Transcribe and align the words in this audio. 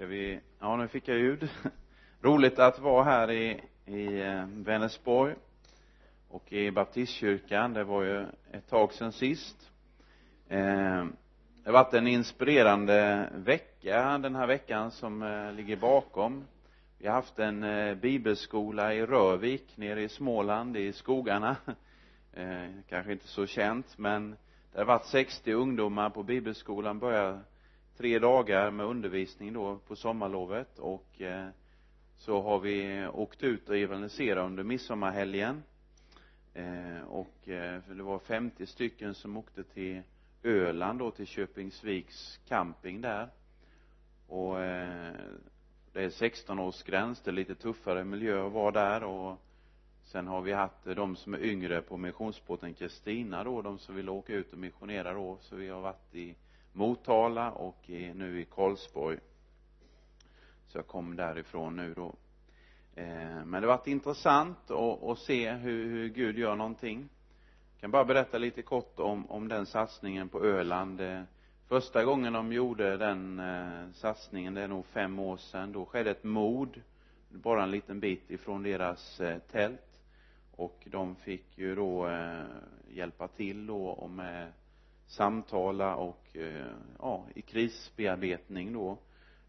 ska 0.00 0.06
vi 0.06 0.40
ja 0.60 0.76
nu 0.76 0.88
fick 0.88 1.08
jag 1.08 1.18
ljud. 1.18 1.48
Roligt 2.22 2.58
att 2.58 2.78
vara 2.78 3.04
här 3.04 3.30
i 3.30 3.60
i 3.86 4.20
eh, 4.20 4.46
Vänersborg 4.46 5.34
och 6.28 6.52
i 6.52 6.70
baptistkyrkan. 6.70 7.74
Det 7.74 7.84
var 7.84 8.02
ju 8.02 8.26
ett 8.52 8.68
tag 8.70 8.92
sedan 8.92 9.12
sist. 9.12 9.70
Eh, 10.48 11.04
det 11.62 11.64
har 11.64 11.72
varit 11.72 11.94
en 11.94 12.06
inspirerande 12.06 13.28
vecka 13.34 14.18
den 14.18 14.36
här 14.36 14.46
veckan 14.46 14.90
som 14.90 15.22
eh, 15.22 15.52
ligger 15.52 15.76
bakom. 15.76 16.44
Vi 16.98 17.06
har 17.06 17.14
haft 17.14 17.38
en 17.38 17.62
eh, 17.62 17.94
bibelskola 17.94 18.94
i 18.94 19.06
Rövik 19.06 19.76
nere 19.76 20.02
i 20.02 20.08
Småland 20.08 20.76
i 20.76 20.92
skogarna. 20.92 21.56
Eh, 22.32 22.68
kanske 22.88 23.12
inte 23.12 23.28
så 23.28 23.46
känt 23.46 23.98
men 23.98 24.36
det 24.72 24.78
har 24.78 24.84
varit 24.84 25.06
60 25.06 25.52
ungdomar 25.52 26.10
på 26.10 26.22
bibelskolan 26.22 26.98
börjar 26.98 27.40
tre 28.00 28.18
dagar 28.18 28.70
med 28.70 28.86
undervisning 28.86 29.52
då 29.52 29.78
på 29.78 29.96
sommarlovet 29.96 30.78
och 30.78 31.20
eh, 31.20 31.48
så 32.16 32.42
har 32.42 32.58
vi 32.58 33.06
åkt 33.06 33.42
ut 33.42 33.68
och 33.68 33.76
evangeliserat 33.76 34.46
under 34.46 34.62
midsommarhelgen. 34.62 35.62
Eh, 36.54 37.02
och 37.08 37.48
eh, 37.48 37.80
det 37.88 38.02
var 38.02 38.18
50 38.18 38.66
stycken 38.66 39.14
som 39.14 39.36
åkte 39.36 39.64
till 39.64 40.02
Öland 40.42 40.98
då 40.98 41.10
till 41.10 41.26
Köpingsviks 41.26 42.40
camping 42.48 43.00
där. 43.00 43.28
Och 44.28 44.62
eh, 44.62 45.14
det 45.92 46.02
är 46.02 46.10
16-årsgräns 46.10 47.20
det 47.24 47.30
är 47.30 47.32
lite 47.32 47.54
tuffare 47.54 48.04
miljö 48.04 48.46
att 48.46 48.52
vara 48.52 48.70
där 48.70 49.04
och 49.04 49.38
sen 50.02 50.26
har 50.26 50.40
vi 50.40 50.52
haft 50.52 50.86
eh, 50.86 50.94
de 50.94 51.16
som 51.16 51.34
är 51.34 51.44
yngre 51.44 51.82
på 51.82 51.96
missionsbåten 51.96 52.74
Kristina 52.74 53.44
då 53.44 53.62
de 53.62 53.78
som 53.78 53.94
vill 53.94 54.08
åka 54.08 54.32
ut 54.32 54.52
och 54.52 54.58
missionera 54.58 55.12
då. 55.12 55.38
Så 55.40 55.56
vi 55.56 55.68
har 55.68 55.80
varit 55.80 56.14
i 56.14 56.34
Motala 56.72 57.50
och 57.50 57.90
i, 57.90 58.14
nu 58.14 58.40
i 58.40 58.44
Karlsborg. 58.44 59.18
Så 60.66 60.78
jag 60.78 60.86
kom 60.86 61.16
därifrån 61.16 61.76
nu 61.76 61.94
då. 61.94 62.14
Eh, 62.94 63.44
men 63.44 63.52
det 63.52 63.68
har 63.68 63.76
varit 63.76 63.86
intressant 63.86 64.70
att, 64.70 65.02
att 65.02 65.18
se 65.18 65.52
hur, 65.52 65.86
hur 65.86 66.08
Gud 66.08 66.38
gör 66.38 66.56
någonting. 66.56 67.08
Jag 67.72 67.80
kan 67.80 67.90
bara 67.90 68.04
berätta 68.04 68.38
lite 68.38 68.62
kort 68.62 69.00
om, 69.00 69.30
om 69.30 69.48
den 69.48 69.66
satsningen 69.66 70.28
på 70.28 70.44
Öland. 70.44 71.00
Eh, 71.00 71.22
första 71.68 72.04
gången 72.04 72.32
de 72.32 72.52
gjorde 72.52 72.96
den 72.96 73.40
eh, 73.40 73.92
satsningen 73.92 74.54
det 74.54 74.62
är 74.62 74.68
nog 74.68 74.86
fem 74.86 75.18
år 75.18 75.36
sedan. 75.36 75.72
Då 75.72 75.84
skedde 75.84 76.10
ett 76.10 76.24
mord 76.24 76.80
bara 77.28 77.62
en 77.62 77.70
liten 77.70 78.00
bit 78.00 78.30
ifrån 78.30 78.62
deras 78.62 79.20
eh, 79.20 79.38
tält. 79.38 80.00
Och 80.56 80.86
de 80.90 81.16
fick 81.16 81.58
ju 81.58 81.74
då 81.74 82.08
eh, 82.08 82.44
hjälpa 82.88 83.28
till 83.28 83.66
då 83.66 83.86
och 83.86 84.10
med 84.10 84.52
samtala 85.10 85.96
och 85.96 86.36
eh, 86.36 86.72
ja 86.98 87.26
i 87.34 87.42
krisbearbetning 87.42 88.72
då. 88.72 88.98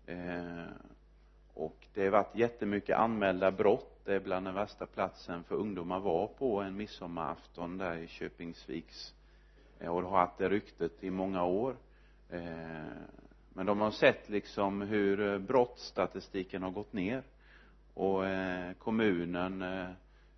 Eh, 0.05 0.65
och 1.53 1.87
det 1.93 2.03
har 2.03 2.11
varit 2.11 2.35
jättemycket 2.35 2.97
anmälda 2.97 3.51
brott. 3.51 4.01
Det 4.05 4.15
är 4.15 4.19
bland 4.19 4.45
den 4.45 4.55
värsta 4.55 4.85
platsen 4.85 5.43
för 5.43 5.55
ungdomar 5.55 5.99
var 5.99 6.27
på 6.27 6.61
en 6.61 6.77
midsommarafton 6.77 7.77
där 7.77 7.97
i 7.97 8.07
Köpingsviks 8.07 9.13
eh, 9.79 9.89
och 9.89 10.01
det 10.01 10.07
har 10.07 10.19
haft 10.19 10.37
det 10.37 10.49
ryktet 10.49 11.03
i 11.03 11.09
många 11.09 11.43
år. 11.43 11.75
Men 13.53 13.65
de 13.65 13.81
har 13.81 13.91
sett 13.91 14.29
liksom 14.29 14.81
hur 14.81 15.39
brottsstatistiken 15.39 16.63
har 16.63 16.71
gått 16.71 16.93
ner. 16.93 17.23
Och 17.93 18.23
kommunen 18.77 19.63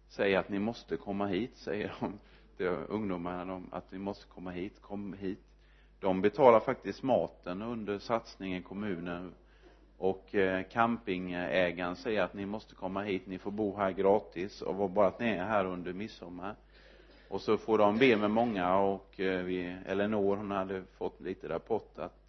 säger 0.08 0.40
att 0.40 0.50
ni 0.50 0.60
måste 0.60 0.98
komma 0.98 1.28
hit 1.28 1.58
säger 1.58 1.96
de 2.00 2.20
till 2.64 2.96
ungdomarna 2.96 3.46
de, 3.46 3.68
att 3.72 3.92
ni 3.92 3.98
måste 4.00 4.26
komma 4.28 4.52
hit, 4.52 4.82
kom 4.82 5.14
hit. 5.14 5.40
De 6.00 6.22
betalar 6.22 6.60
faktiskt 6.60 7.04
maten 7.04 7.62
under 7.62 8.00
satsningen 8.00 8.64
kommunen. 8.64 9.34
Och 9.98 10.36
eh, 10.36 10.64
campingägaren 10.72 11.96
säger 11.96 12.22
att 12.22 12.34
ni 12.34 12.46
måste 12.46 12.76
komma 12.76 13.02
hit, 13.02 13.28
ni 13.28 13.38
får 13.38 13.52
bo 13.52 13.78
här 13.78 13.92
gratis. 13.92 14.62
Och 14.62 14.90
bara 14.90 15.08
att 15.08 15.20
ni 15.20 15.30
är 15.30 15.44
här 15.44 15.66
under 15.66 15.94
midsommar. 15.94 16.56
Och 17.30 17.42
så 17.42 17.58
får 17.58 17.78
de 17.78 17.98
be 17.98 18.18
med 18.18 18.32
många 18.32 18.78
och 18.78 19.20
eh, 19.20 19.44
vi, 19.44 19.78
Eleanor 19.86 20.36
hon 20.36 20.52
hade 20.52 20.84
fått 20.98 21.22
lite 21.22 21.50
rapport 21.50 22.00
att 22.00 22.20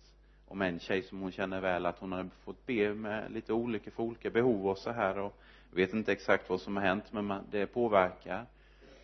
om 0.49 0.63
en 0.63 0.79
tjej 0.79 1.03
som 1.03 1.21
hon 1.21 1.33
känner 1.33 1.61
väl 1.61 1.87
att 1.87 1.99
hon 1.99 2.13
hade 2.13 2.31
fått 2.45 2.67
be 2.67 2.95
med 2.95 3.33
lite 3.33 3.53
olika 3.53 3.91
för 3.91 4.03
olika 4.03 4.31
behov 4.31 4.67
och 4.67 4.79
så 4.79 4.91
här. 4.91 5.19
Och 5.19 5.35
vet 5.71 5.93
inte 5.93 6.13
exakt 6.13 6.51
vad 6.51 6.61
som 6.61 6.77
har 6.77 6.85
hänt 6.85 7.05
men 7.11 7.25
man, 7.25 7.43
det 7.51 7.67
påverkar. 7.67 8.47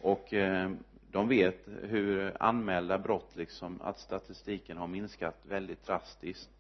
Och 0.01 0.35
eh, 0.35 0.71
de 1.13 1.29
vet 1.29 1.69
hur 1.83 2.37
anmälda 2.43 2.99
brott 2.99 3.37
liksom 3.37 3.83
att 3.83 3.99
statistiken 3.99 4.77
har 4.77 4.87
minskat 4.87 5.37
väldigt 5.43 5.87
drastiskt. 5.87 6.51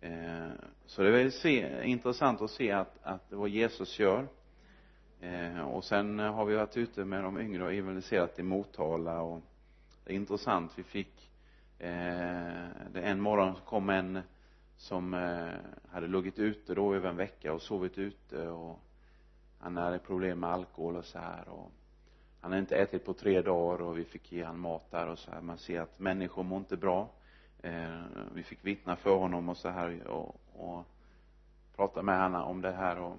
Eh, 0.00 0.48
så 0.86 1.02
det 1.02 1.20
är 1.20 1.30
se, 1.30 1.84
intressant 1.84 2.40
att 2.40 2.50
se 2.50 2.72
att, 2.72 2.98
att 3.02 3.32
vad 3.32 3.48
Jesus 3.48 3.98
gör. 3.98 4.28
Eh, 5.20 5.60
och 5.60 5.84
sen 5.84 6.18
har 6.18 6.44
vi 6.44 6.54
varit 6.54 6.76
ute 6.76 7.04
med 7.04 7.24
de 7.24 7.40
yngre 7.40 7.64
och 7.64 7.72
evangeliserat 7.72 8.38
i 8.38 8.42
Motala 8.42 9.20
och 9.20 9.40
det 10.04 10.12
är 10.12 10.16
intressant. 10.16 10.72
Vi 10.76 10.82
fick 10.82 11.30
eh, 11.78 12.66
det 12.92 13.00
en 13.02 13.20
morgon 13.20 13.54
kom 13.66 13.90
en 13.90 14.20
som 14.76 15.14
eh, 15.14 15.48
hade 15.90 16.06
luggit 16.06 16.38
ute 16.38 16.74
då 16.74 16.94
över 16.94 17.08
en 17.08 17.16
vecka 17.16 17.52
och 17.52 17.62
sovit 17.62 17.98
ute 17.98 18.48
och 18.48 18.78
han 19.58 19.76
hade 19.76 19.98
problem 19.98 20.40
med 20.40 20.50
alkohol 20.50 20.96
och 20.96 21.04
så 21.04 21.18
här 21.18 21.48
och 21.48 21.72
han 22.42 22.50
hade 22.50 22.60
inte 22.60 22.76
ätit 22.76 23.04
på 23.04 23.14
tre 23.14 23.42
dagar 23.42 23.82
och 23.82 23.98
vi 23.98 24.04
fick 24.04 24.32
ge 24.32 24.44
han 24.44 24.58
mat 24.58 24.90
där 24.90 25.08
och 25.08 25.18
så 25.18 25.30
här. 25.30 25.40
Man 25.40 25.58
ser 25.58 25.80
att 25.80 25.98
människor 25.98 26.42
mår 26.42 26.58
inte 26.58 26.76
bra. 26.76 27.10
Eh, 27.62 28.00
vi 28.34 28.42
fick 28.42 28.64
vittna 28.64 28.96
för 28.96 29.16
honom 29.16 29.48
och 29.48 29.56
så 29.56 29.68
här 29.68 30.06
och, 30.06 30.36
och 30.52 30.84
prata 31.76 32.02
med 32.02 32.22
honom 32.22 32.42
om 32.42 32.60
det 32.60 32.72
här 32.72 32.98
och 32.98 33.16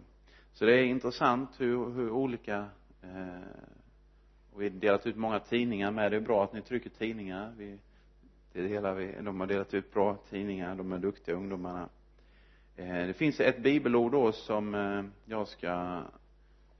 så 0.54 0.66
det 0.66 0.80
är 0.80 0.84
intressant 0.84 1.50
hur, 1.62 1.92
hur 1.92 2.12
olika 2.12 2.66
eh, 3.02 3.42
och 4.54 4.62
vi 4.62 4.70
har 4.70 4.76
delat 4.76 5.08
ut 5.08 5.16
många 5.16 5.40
tidningar 5.40 5.92
med. 5.92 6.12
Det 6.12 6.18
är 6.18 6.22
bra 6.22 6.44
att 6.44 6.54
ni 6.54 6.62
trycker 6.62 6.90
tidningar. 6.90 7.54
Vi 7.58 7.80
det 8.54 8.62
delar 8.62 8.94
vi, 8.94 9.16
de 9.22 9.40
har 9.40 9.48
delat 9.48 9.74
ut 9.74 9.94
bra 9.94 10.18
tidningar. 10.30 10.76
De 10.76 10.92
är 10.92 10.98
duktiga 10.98 11.36
ungdomarna. 11.36 11.90
Eh, 12.76 13.08
det 13.08 13.14
finns 13.14 13.40
ett 13.40 13.64
bibelord 13.64 14.12
då 14.12 14.32
som 14.32 14.76
eh, 14.76 15.04
jag 15.26 15.48
ska 15.48 16.02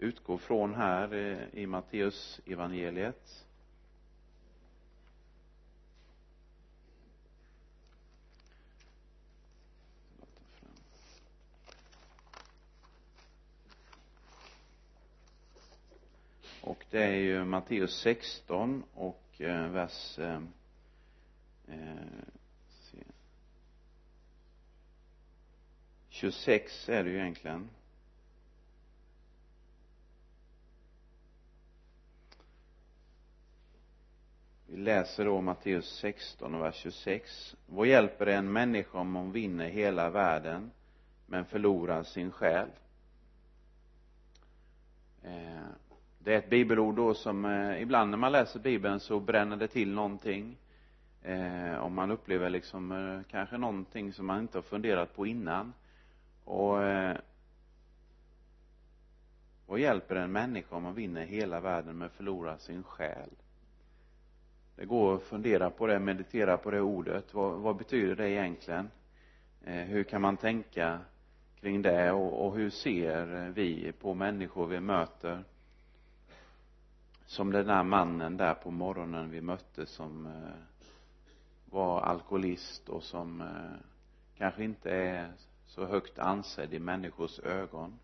utgår 0.04 0.38
från 0.38 0.76
här 0.76 1.14
eh, 1.14 1.60
i 1.62 1.66
Matteus 1.68 2.42
evangeliet. 2.46 3.46
Och 16.62 16.86
det 16.90 17.04
är 17.04 17.16
ju 17.16 17.46
Matteus 17.46 17.98
16 18.00 18.84
och 18.94 19.24
eh, 19.42 19.68
vers 19.70 20.20
eh, 20.20 20.42
eh, 21.68 21.96
26 26.10 26.90
är 26.90 27.04
det 27.04 27.10
ju 27.10 27.20
egentligen. 27.20 27.70
Vi 34.74 34.80
läser 34.80 35.26
då 35.26 35.42
Matteus 35.42 35.86
16 35.86 36.56
och 36.56 36.62
vers 36.62 36.76
26 36.76 37.56
vad 37.66 37.88
hjälper 37.88 38.26
det 38.26 38.34
en 38.34 38.52
människa 38.52 38.98
om 38.98 39.16
hon 39.16 39.32
vinner 39.32 39.70
hela 39.70 40.10
världen 40.10 40.72
men 41.26 41.46
förlorar 41.46 42.04
sin 42.04 42.32
själ? 42.32 42.68
Eh, 45.24 45.66
det 46.20 46.34
är 46.34 46.38
ett 46.38 46.50
bibelord 46.50 46.96
då 46.96 47.14
som 47.14 47.46
eh, 47.46 47.82
ibland 47.82 48.12
när 48.12 48.18
man 48.18 48.32
läser 48.32 48.60
bibeln 48.60 49.00
så 49.00 49.20
bränner 49.20 49.58
det 49.58 49.68
till 49.68 49.94
någonting. 49.94 50.58
Eh, 51.24 51.78
om 51.78 51.94
man 51.94 52.12
upplever 52.12 52.50
liksom 52.50 52.92
eh, 52.92 53.32
kanske 53.32 53.58
någonting 53.58 54.14
som 54.14 54.26
man 54.26 54.40
inte 54.40 54.58
har 54.58 54.64
funderat 54.64 55.16
på 55.16 55.28
innan. 55.28 55.74
Och 56.46 56.84
eh, 56.84 57.18
vad 59.68 59.80
hjälper 59.80 60.16
en 60.16 60.32
människa 60.32 60.76
om 60.76 60.84
man 60.84 60.96
vinner 60.96 61.26
hela 61.26 61.60
världen 61.60 61.98
men 61.98 62.10
förlorar 62.10 62.58
sin 62.58 62.84
själ? 62.84 63.30
Det 64.76 64.86
går 64.86 65.16
att 65.16 65.24
fundera 65.24 65.70
på 65.70 65.88
det, 65.88 66.00
meditera 66.00 66.58
på 66.58 66.72
det 66.72 66.82
ordet. 66.82 67.34
Vad, 67.34 67.60
vad 67.60 67.76
betyder 67.76 68.16
det 68.16 68.30
egentligen? 68.30 68.90
Eh, 69.64 69.74
hur 69.74 70.04
kan 70.04 70.22
man 70.22 70.38
tänka 70.38 71.00
kring 71.60 71.82
det? 71.82 72.12
Och, 72.12 72.46
och 72.46 72.56
hur 72.56 72.70
ser 72.70 73.50
vi 73.50 73.92
på 73.92 74.14
människor 74.14 74.68
vi 74.68 74.80
möter? 74.80 75.44
Som 77.26 77.52
den 77.52 77.68
där 77.68 77.84
mannen 77.84 78.38
där 78.38 78.54
på 78.54 78.72
morgonen 78.72 79.30
vi 79.30 79.42
mötte 79.42 79.86
som 79.86 80.26
eh, 80.26 80.32
var 81.66 82.02
alkoholist 82.02 82.90
och 82.90 83.04
som 83.04 83.42
eh, 83.42 83.80
kanske 84.38 84.64
inte 84.64 84.92
är 84.92 85.32
så 85.66 85.86
högt 85.86 86.20
ansedd 86.20 86.74
i 86.74 86.80
människors 86.80 87.40
ögon. 87.40 88.00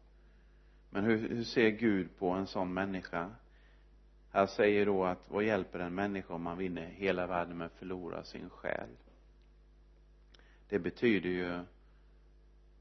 Men 0.89 1.03
hur, 1.03 1.29
hur 1.29 1.43
ser 1.43 1.69
Gud 1.69 2.17
på 2.19 2.29
en 2.29 2.47
sån 2.47 2.73
människa? 2.73 3.29
Här 4.31 4.45
säger 4.45 4.85
då 4.85 5.05
att 5.05 5.23
vad 5.27 5.43
hjälper 5.43 5.79
en 5.79 5.95
människa 5.95 6.33
om 6.33 6.43
man 6.43 6.57
vinner 6.57 6.85
hela 6.85 7.27
världen 7.27 7.57
men 7.57 7.69
förlorar 7.69 8.23
sin 8.23 8.49
själ? 8.49 8.89
Det 10.69 10.79
betyder 10.79 11.29
ju 11.29 11.59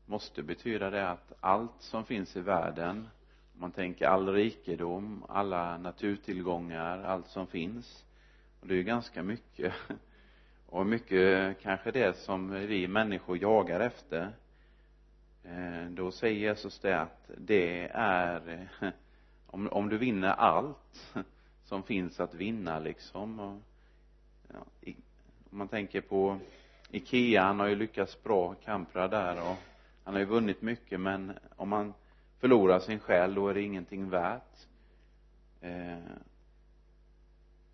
måste 0.07 0.43
betyda 0.43 0.91
det 0.91 1.09
att 1.09 1.33
allt 1.41 1.83
som 1.83 2.05
finns 2.05 2.37
i 2.37 2.41
världen 2.41 3.09
om 3.55 3.61
man 3.61 3.73
tänker 3.73 4.07
all 4.07 4.29
rikedom, 4.29 5.25
alla 5.29 5.79
naturtillgångar, 5.79 7.03
allt 7.03 7.27
som 7.27 7.47
finns 7.47 8.05
och 8.61 8.67
det 8.67 8.75
är 8.75 8.77
ju 8.77 8.83
ganska 8.83 9.23
mycket. 9.23 9.75
Och 10.71 10.87
mycket 10.87 11.61
kanske 11.61 11.91
det 11.91 12.17
som 12.17 12.51
vi 12.51 12.89
människor 12.89 13.39
jagar 13.39 13.81
efter. 13.81 14.33
Eh, 15.45 15.91
då 15.91 16.11
säger 16.11 16.39
Jesus 16.39 16.79
det 16.79 17.01
att 17.01 17.31
det 17.37 17.89
är 17.93 18.69
om, 19.47 19.69
om 19.69 19.89
du 19.89 19.99
vinner 19.99 20.29
allt 20.29 21.15
som 21.69 21.83
finns 21.83 22.21
att 22.21 22.35
vinna 22.35 22.79
liksom. 22.79 23.41
Och, 23.41 23.61
ja, 24.53 24.65
i, 24.81 24.97
om 25.51 25.59
man 25.59 25.69
tänker 25.69 26.01
på 26.01 26.39
Ikea, 26.91 27.43
han 27.43 27.61
har 27.61 27.67
ju 27.67 27.77
lyckats 27.77 28.23
bra, 28.23 28.55
Kamprad 28.55 29.11
där 29.11 29.51
och 29.51 29.57
han 30.05 30.15
har 30.15 30.21
ju 30.21 30.27
vunnit 30.27 30.63
mycket 30.63 31.01
men 31.01 31.33
om 31.57 31.69
man 31.69 31.95
förlorar 32.39 32.81
sin 32.81 32.99
själ 32.99 33.35
då 33.35 33.49
är 33.49 33.55
det 33.55 33.63
ingenting 33.63 34.11
värt. 34.11 34.67
Eh, 35.61 35.99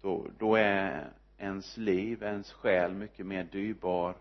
då, 0.03 0.27
då 0.39 0.57
är 0.57 1.11
ens 1.39 1.77
liv, 1.77 2.23
ens 2.23 2.53
själ 2.53 2.95
mycket 2.95 3.27
mer 3.27 3.45
dyrbar 3.45 4.15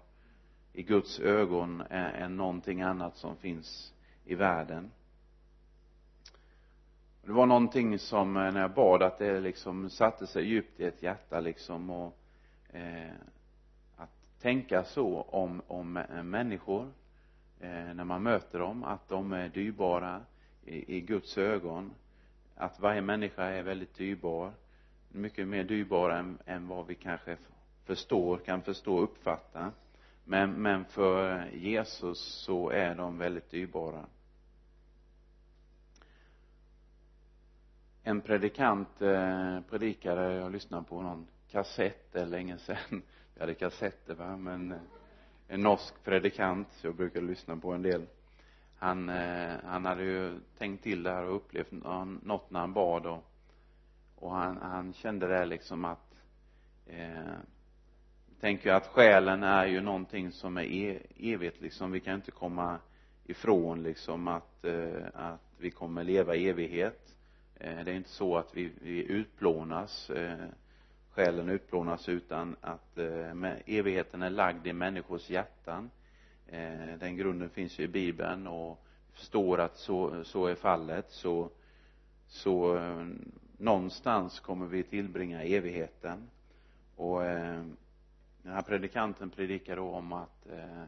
i 0.73 0.83
Guds 0.83 1.19
ögon 1.19 1.83
än, 1.89 2.15
än 2.15 2.37
någonting 2.37 2.81
annat 2.81 3.17
som 3.17 3.35
finns 3.35 3.93
i 4.25 4.35
världen 4.35 4.91
det 7.25 7.31
var 7.31 7.45
någonting 7.45 7.99
som 7.99 8.37
eh, 8.37 8.53
när 8.53 8.61
jag 8.61 8.73
bad 8.73 9.03
att 9.03 9.17
det 9.17 9.39
liksom 9.39 9.89
satte 9.89 10.27
sig 10.27 10.45
djupt 10.45 10.79
i 10.79 10.85
ett 10.85 11.03
hjärta 11.03 11.39
liksom 11.39 11.89
och 11.89 12.17
eh, 12.69 13.11
att 13.97 14.41
tänka 14.41 14.83
så 14.83 15.21
om, 15.21 15.61
om 15.67 15.97
eh, 15.97 16.23
människor 16.23 16.87
eh, 17.59 17.93
när 17.93 18.03
man 18.03 18.23
möter 18.23 18.59
dem 18.59 18.83
att 18.83 19.09
de 19.09 19.33
är 19.33 19.49
dyrbara 19.49 20.21
i, 20.65 20.97
i 20.97 21.01
Guds 21.01 21.37
ögon 21.37 21.91
att 22.55 22.79
varje 22.79 23.01
människa 23.01 23.43
är 23.43 23.63
väldigt 23.63 23.95
dyrbar 23.95 24.53
mycket 25.13 25.47
mer 25.47 25.63
dyrbar 25.63 26.09
än, 26.09 26.37
än 26.45 26.67
vad 26.67 26.87
vi 26.87 26.95
kanske 26.95 27.37
förstår, 27.85 28.37
kan 28.37 28.61
förstå 28.61 28.95
och 28.95 29.03
uppfatta. 29.03 29.71
Men, 30.23 30.51
men 30.51 30.85
för 30.85 31.45
Jesus 31.53 32.19
så 32.19 32.69
är 32.69 32.95
de 32.95 33.17
väldigt 33.17 33.51
dyrbara. 33.51 34.05
En 38.03 38.21
predikant 38.21 39.01
eh, 39.01 39.59
predikade, 39.69 40.33
jag 40.33 40.51
lyssnade 40.51 40.83
på 40.83 41.01
någon 41.01 41.27
kassett, 41.51 42.07
det 42.11 42.19
är 42.19 42.25
länge 42.25 42.57
sedan 42.57 43.01
vi 43.33 43.39
hade 43.39 43.53
kassetter 43.53 44.15
va, 44.15 44.37
men 44.37 44.71
eh, 44.71 44.77
en 45.47 45.61
norsk 45.61 46.03
predikant, 46.03 46.67
jag 46.81 46.95
brukar 46.95 47.21
lyssna 47.21 47.57
på 47.57 47.71
en 47.71 47.81
del. 47.81 48.05
Han, 48.77 49.09
eh, 49.09 49.55
han 49.63 49.85
hade 49.85 50.03
ju 50.03 50.39
tänkt 50.57 50.83
till 50.83 51.03
det 51.03 51.11
här 51.11 51.25
och 51.25 51.35
upplevt 51.35 51.71
något 51.71 52.51
när 52.51 52.59
han 52.59 52.73
bad 52.73 53.05
och, 53.05 53.23
och 54.15 54.31
han, 54.31 54.57
han 54.61 54.93
kände 54.93 55.27
det 55.27 55.45
liksom 55.45 55.85
att 55.85 56.15
eh, 56.85 57.33
tänker 58.39 58.69
jag 58.69 58.77
att 58.77 58.87
själen 58.87 59.43
är 59.43 59.65
ju 59.65 59.81
någonting 59.81 60.31
som 60.31 60.57
är 60.57 60.63
e, 60.63 60.99
evigt 61.17 61.61
liksom. 61.61 61.91
Vi 61.91 61.99
kan 61.99 62.15
inte 62.15 62.31
komma 62.31 62.79
ifrån 63.25 63.83
liksom 63.83 64.27
att, 64.27 64.65
eh, 64.65 65.05
att 65.13 65.53
vi 65.57 65.71
kommer 65.71 66.03
leva 66.03 66.35
i 66.35 66.49
evighet. 66.49 67.12
Eh, 67.63 67.83
det 67.85 67.91
är 67.91 67.95
inte 67.95 68.09
så 68.09 68.37
att 68.37 68.57
vi, 68.57 68.71
vi 68.81 69.03
utplånas 69.03 70.09
eh, 70.09 70.47
själen 71.09 71.49
utplånas 71.49 72.09
utan 72.09 72.55
att 72.61 72.97
eh, 72.97 73.53
evigheten 73.65 74.21
är 74.21 74.29
lagd 74.29 74.67
i 74.67 74.73
människors 74.73 75.29
hjärtan. 75.29 75.89
Eh, 76.47 76.97
den 76.99 77.17
grunden 77.17 77.49
finns 77.49 77.79
ju 77.79 77.83
i 77.83 77.87
bibeln 77.87 78.47
och 78.47 78.85
förstår 79.11 79.59
att 79.59 79.77
så, 79.77 80.23
så 80.23 80.47
är 80.47 80.55
fallet. 80.55 81.11
Så 81.11 81.49
så 82.27 82.77
eh, 82.77 83.07
någonstans 83.57 84.39
kommer 84.39 84.65
vi 84.65 84.83
tillbringa 84.83 85.43
evigheten. 85.43 86.29
Och 86.95 87.25
eh, 87.25 87.63
den 88.41 88.53
här 88.53 88.61
predikanten 88.61 89.29
predikar 89.29 89.75
då 89.75 89.89
om 89.89 90.13
att 90.13 90.47
eh, 90.51 90.83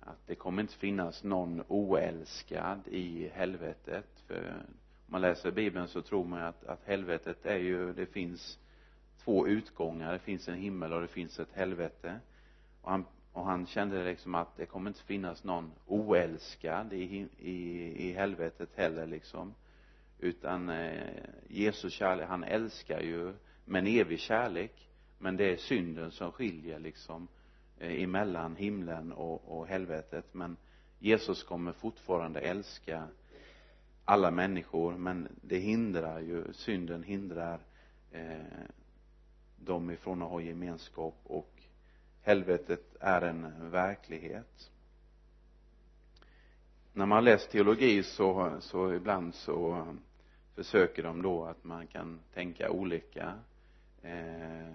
att 0.00 0.26
det 0.26 0.34
kommer 0.34 0.62
inte 0.62 0.74
finnas 0.74 1.24
någon 1.24 1.62
oälskad 1.68 2.88
i 2.88 3.28
helvetet 3.34 4.06
för 4.26 4.54
man 5.06 5.20
läser 5.20 5.50
bibeln 5.50 5.88
så 5.88 6.02
tror 6.02 6.24
man 6.24 6.42
att, 6.42 6.64
att 6.64 6.84
helvetet 6.84 7.46
är 7.46 7.58
ju, 7.58 7.92
det 7.92 8.06
finns 8.06 8.58
två 9.24 9.48
utgångar, 9.48 10.12
det 10.12 10.18
finns 10.18 10.48
en 10.48 10.58
himmel 10.58 10.92
och 10.92 11.00
det 11.00 11.08
finns 11.08 11.38
ett 11.38 11.52
helvete. 11.52 12.20
Och 12.82 12.90
han, 12.90 13.04
och 13.32 13.44
han 13.44 13.66
kände 13.66 14.04
liksom 14.04 14.34
att 14.34 14.56
det 14.56 14.66
kommer 14.66 14.90
inte 14.90 15.02
finnas 15.02 15.44
någon 15.44 15.72
oälskad 15.86 16.92
i, 16.92 17.28
i, 17.38 17.58
i 18.08 18.12
helvetet 18.12 18.68
heller 18.74 19.06
liksom. 19.06 19.54
Utan 20.18 20.68
eh, 20.68 21.24
Jesus 21.48 21.92
kärlek, 21.92 22.28
han 22.28 22.44
älskar 22.44 23.00
ju 23.00 23.32
med 23.64 23.78
en 23.78 23.86
evig 23.86 24.20
kärlek. 24.20 24.88
Men 25.18 25.36
det 25.36 25.52
är 25.52 25.56
synden 25.56 26.10
som 26.10 26.32
skiljer 26.32 26.78
liksom 26.78 27.28
eh, 27.78 28.02
emellan 28.02 28.56
himlen 28.56 29.12
och, 29.12 29.58
och 29.58 29.66
helvetet. 29.66 30.34
Men 30.34 30.56
Jesus 30.98 31.42
kommer 31.42 31.72
fortfarande 31.72 32.40
älska 32.40 33.08
alla 34.08 34.30
människor 34.30 34.96
men 34.96 35.28
det 35.42 35.58
hindrar 35.58 36.20
ju, 36.20 36.52
synden 36.52 37.02
hindrar 37.02 37.60
eh, 38.10 38.38
dem 39.56 39.90
ifrån 39.90 40.22
att 40.22 40.30
ha 40.30 40.40
gemenskap 40.40 41.14
och 41.24 41.62
helvetet 42.22 42.96
är 43.00 43.22
en 43.22 43.70
verklighet. 43.70 44.70
När 46.92 47.06
man 47.06 47.24
läst 47.24 47.50
teologi 47.50 48.02
så, 48.02 48.56
så 48.60 48.92
ibland 48.92 49.34
så 49.34 49.86
försöker 50.54 51.02
de 51.02 51.22
då 51.22 51.44
att 51.44 51.64
man 51.64 51.86
kan 51.86 52.20
tänka 52.34 52.70
olika 52.70 53.34
eh, 54.02 54.74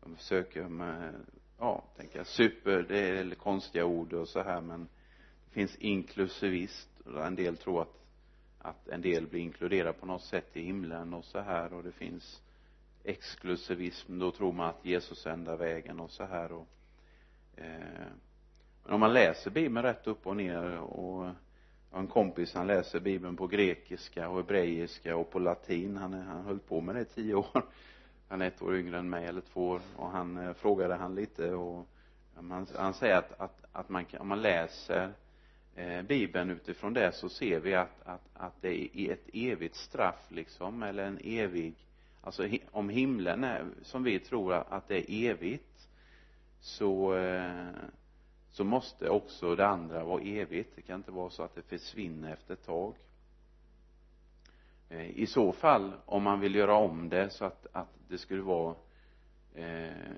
de 0.00 0.16
försöker 0.16 0.68
med, 0.68 1.14
ja, 1.58 1.84
tänka 1.96 2.24
super, 2.24 2.86
det 2.88 2.98
är 2.98 3.34
konstiga 3.34 3.84
ord 3.84 4.12
och 4.12 4.28
så 4.28 4.42
här 4.42 4.60
men 4.60 4.88
det 5.44 5.50
finns 5.50 5.76
inklusivist 5.76 7.00
och 7.04 7.26
en 7.26 7.34
del 7.34 7.56
tror 7.56 7.82
att 7.82 7.99
att 8.62 8.88
en 8.88 9.00
del 9.00 9.26
blir 9.26 9.40
inkluderade 9.40 9.92
på 9.92 10.06
något 10.06 10.22
sätt 10.22 10.56
i 10.56 10.62
himlen 10.62 11.14
och 11.14 11.24
så 11.24 11.40
här 11.40 11.72
och 11.72 11.82
det 11.82 11.92
finns 11.92 12.42
exklusivism 13.04 14.18
då 14.18 14.30
tror 14.30 14.52
man 14.52 14.68
att 14.68 14.84
Jesus 14.84 15.26
är 15.26 15.30
enda 15.30 15.56
vägen 15.56 16.00
och 16.00 16.10
så 16.10 16.24
här 16.24 16.52
och 16.52 16.66
eh, 17.56 18.06
men 18.84 18.94
om 18.94 19.00
man 19.00 19.12
läser 19.12 19.50
bibeln 19.50 19.82
rätt 19.82 20.06
upp 20.06 20.26
och 20.26 20.36
ner 20.36 20.78
och 20.78 21.24
jag 21.90 21.96
har 21.96 22.00
en 22.00 22.06
kompis 22.06 22.54
han 22.54 22.66
läser 22.66 23.00
bibeln 23.00 23.36
på 23.36 23.46
grekiska 23.46 24.28
och 24.28 24.36
hebreiska 24.36 25.16
och 25.16 25.30
på 25.30 25.38
latin 25.38 25.96
han, 25.96 26.12
han 26.12 26.44
höll 26.44 26.58
på 26.58 26.80
med 26.80 26.94
det 26.94 27.00
i 27.00 27.04
tio 27.04 27.34
år. 27.34 27.62
Han 28.28 28.42
är 28.42 28.46
ett 28.46 28.62
år 28.62 28.76
yngre 28.76 28.98
än 28.98 29.10
mig 29.10 29.26
eller 29.26 29.40
två 29.40 29.68
år 29.68 29.80
och 29.96 30.10
han 30.10 30.36
eh, 30.36 30.52
frågade 30.52 30.94
han 30.94 31.14
lite 31.14 31.54
och 31.54 31.86
han, 32.34 32.66
han 32.76 32.94
säger 32.94 33.16
att, 33.16 33.40
att, 33.40 33.64
att 33.72 33.88
man 33.88 34.04
kan, 34.04 34.20
om 34.20 34.28
man 34.28 34.42
läser 34.42 35.04
eh, 35.04 35.10
Eh, 35.76 36.02
bibeln. 36.02 36.50
Utifrån 36.50 36.94
det 36.94 37.12
så 37.12 37.28
ser 37.28 37.60
vi 37.60 37.74
att, 37.74 38.02
att, 38.04 38.28
att 38.34 38.62
det 38.62 38.98
är 38.98 39.12
ett 39.12 39.28
evigt 39.32 39.76
straff 39.76 40.26
liksom 40.28 40.82
eller 40.82 41.04
en 41.04 41.18
evig 41.24 41.74
alltså 42.20 42.48
om 42.70 42.88
himlen 42.88 43.44
är 43.44 43.66
som 43.82 44.02
vi 44.02 44.18
tror 44.18 44.54
att 44.54 44.88
det 44.88 45.12
är 45.12 45.30
evigt 45.30 45.88
så 46.60 47.16
eh, 47.16 47.68
så 48.48 48.64
måste 48.64 49.08
också 49.08 49.56
det 49.56 49.66
andra 49.66 50.04
vara 50.04 50.22
evigt. 50.22 50.76
Det 50.76 50.82
kan 50.82 50.96
inte 50.96 51.10
vara 51.10 51.30
så 51.30 51.42
att 51.42 51.54
det 51.54 51.62
försvinner 51.62 52.32
efter 52.32 52.54
ett 52.54 52.66
tag. 52.66 52.94
Eh, 54.88 55.10
I 55.10 55.26
så 55.26 55.52
fall 55.52 55.92
om 56.06 56.22
man 56.22 56.40
vill 56.40 56.54
göra 56.54 56.74
om 56.74 57.08
det 57.08 57.30
så 57.30 57.44
att, 57.44 57.66
att 57.72 57.94
det 58.08 58.18
skulle 58.18 58.42
vara 58.42 58.74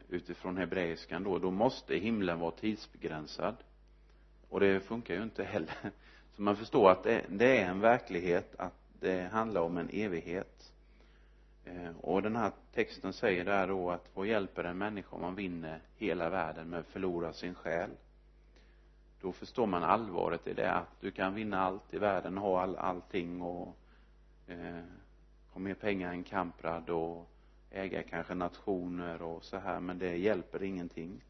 utifrån 0.09 0.56
hebreiskan 0.56 1.23
då 1.23 1.38
då 1.38 1.50
måste 1.50 1.97
himlen 1.97 2.38
vara 2.38 2.50
tidsbegränsad 2.50 3.56
och 4.52 4.61
det 4.61 4.80
funkar 4.80 5.14
ju 5.14 5.23
inte 5.23 5.44
heller. 5.44 5.75
Så 6.37 6.42
man 6.42 6.56
förstår 6.56 6.90
att 6.90 7.02
det, 7.02 7.25
det 7.28 7.59
är 7.59 7.68
en 7.68 7.80
verklighet 7.80 8.54
att 8.59 8.75
det 9.00 9.32
handlar 9.32 9.61
om 9.61 9.76
en 9.78 9.88
evighet. 9.92 10.73
Eh, 11.64 11.90
och 12.00 12.23
den 12.23 12.37
här 12.37 12.52
texten 12.75 13.12
säger 13.12 13.44
där 13.44 13.68
då 13.68 13.90
att 13.90 14.11
vad 14.14 14.26
hjälper 14.26 14.64
en 14.64 14.78
människa 14.78 15.16
om 15.16 15.23
man 15.23 15.35
vinner 15.35 15.80
hela 15.97 16.30
världen 16.30 16.68
men 16.68 16.85
förlorar 16.85 17.32
sin 17.32 17.54
själ? 17.54 17.90
Då 19.21 19.32
förstår 19.32 19.66
man 19.66 19.82
allvaret 19.82 20.47
i 20.47 20.54
det 20.54 20.73
att 20.73 21.00
du 21.00 21.11
kan 21.11 21.35
vinna 21.35 21.61
allt 21.61 21.94
i 21.94 21.99
världen 21.99 22.38
ha 22.38 22.62
all, 22.62 22.76
allting 22.76 23.42
och 23.42 23.76
eh, 24.47 24.85
ha 25.50 25.61
mer 25.61 25.75
pengar 25.75 26.12
än 26.12 26.25
Kamprad 26.25 26.90
och 26.90 27.30
äga 27.71 28.02
kanske 28.02 28.35
nationer 28.35 29.23
och 29.23 29.44
så 29.44 29.59
här 29.59 29.80
men 29.80 29.99
det 29.99 30.16
hjälper 30.16 30.62
ingenting. 30.62 31.21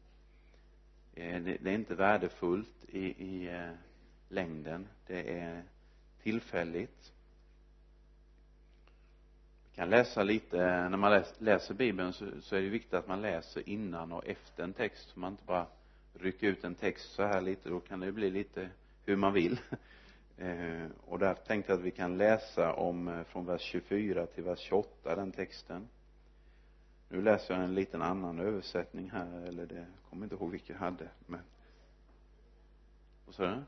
Eh, 1.15 1.41
det, 1.41 1.65
är 1.65 1.75
inte 1.75 1.95
värdefullt 1.95 2.85
i, 2.87 2.99
i 2.99 3.47
eh, 3.47 3.71
längden. 4.29 4.87
Det 5.07 5.39
är 5.39 5.63
tillfälligt. 6.23 7.13
Vi 9.69 9.75
kan 9.75 9.89
läsa 9.89 10.23
lite 10.23 10.57
eh, 10.57 10.89
när 10.89 10.97
man 10.97 11.23
läser 11.37 11.73
bibeln 11.73 12.13
så, 12.13 12.41
så 12.41 12.55
är 12.55 12.61
det 12.61 12.69
viktigt 12.69 12.93
att 12.93 13.07
man 13.07 13.21
läser 13.21 13.69
innan 13.69 14.11
och 14.11 14.27
efter 14.27 14.63
en 14.63 14.73
text. 14.73 15.09
Så 15.09 15.19
man 15.19 15.31
inte 15.31 15.45
bara 15.45 15.65
rycker 16.13 16.47
ut 16.47 16.63
en 16.63 16.75
text 16.75 17.11
så 17.11 17.23
här 17.23 17.41
lite. 17.41 17.69
Då 17.69 17.79
kan 17.79 17.99
det 17.99 18.11
bli 18.11 18.29
lite 18.29 18.69
hur 19.05 19.15
man 19.15 19.33
vill. 19.33 19.59
Och 21.05 21.19
där 21.19 21.33
tänkte 21.33 21.71
jag 21.71 21.79
att 21.79 21.85
vi 21.85 21.91
kan 21.91 22.17
läsa 22.17 22.73
om 22.73 23.23
från 23.27 23.45
vers 23.45 23.61
24 23.61 24.25
till 24.25 24.43
vers 24.43 24.59
28 24.59 25.15
den 25.15 25.31
texten 25.31 25.87
nu 27.13 27.21
läser 27.21 27.53
jag 27.53 27.63
en 27.63 27.75
liten 27.75 28.01
annan 28.01 28.39
översättning 28.39 29.09
här 29.11 29.47
eller 29.47 29.65
det 29.65 29.75
jag 29.75 29.85
kommer 30.09 30.23
inte 30.23 30.35
ihåg 30.35 30.51
vilken 30.51 30.75
jag 30.75 30.85
hade 30.85 31.07
men 31.25 31.41
vad 33.25 33.35
sa 33.35 33.45
du? 33.45 33.63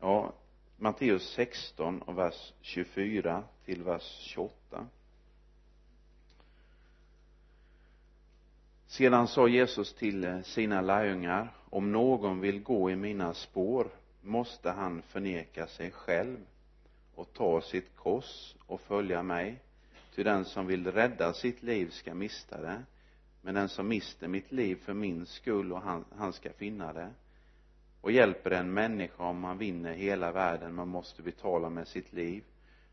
Ja 0.00 0.32
Matteus 0.76 1.22
16 1.22 2.02
och 2.02 2.18
vers 2.18 2.52
24 2.60 3.44
till 3.64 3.82
vers 3.82 4.02
28 4.02 4.86
sedan 8.86 9.28
sa 9.28 9.48
Jesus 9.48 9.94
till 9.94 10.24
eh, 10.24 10.42
sina 10.42 10.80
lärjungar 10.80 11.54
om 11.70 11.92
någon 11.92 12.40
vill 12.40 12.62
gå 12.62 12.90
i 12.90 12.96
mina 12.96 13.34
spår 13.34 13.88
måste 14.22 14.70
han 14.70 15.02
förneka 15.02 15.66
sig 15.66 15.90
själv 15.90 16.38
och 17.14 17.32
ta 17.32 17.60
sitt 17.60 17.96
kors 17.96 18.54
och 18.66 18.80
följa 18.80 19.22
mig 19.22 19.60
ty 20.16 20.22
den 20.22 20.44
som 20.44 20.66
vill 20.66 20.92
rädda 20.92 21.32
sitt 21.32 21.62
liv 21.62 21.90
ska 21.90 22.14
mista 22.14 22.60
det 22.60 22.82
men 23.40 23.54
den 23.54 23.68
som 23.68 23.88
mister 23.88 24.28
mitt 24.28 24.52
liv 24.52 24.76
för 24.76 24.94
min 24.94 25.26
skull 25.26 25.72
och 25.72 25.80
han, 25.80 26.04
han 26.16 26.32
ska 26.32 26.52
finna 26.52 26.92
det. 26.92 27.10
Och 28.00 28.12
hjälper 28.12 28.50
en 28.50 28.72
människa 28.72 29.24
om 29.24 29.40
man 29.40 29.58
vinner 29.58 29.92
hela 29.92 30.32
världen 30.32 30.74
man 30.74 30.88
måste 30.88 31.22
betala 31.22 31.70
med 31.70 31.88
sitt 31.88 32.12
liv 32.12 32.44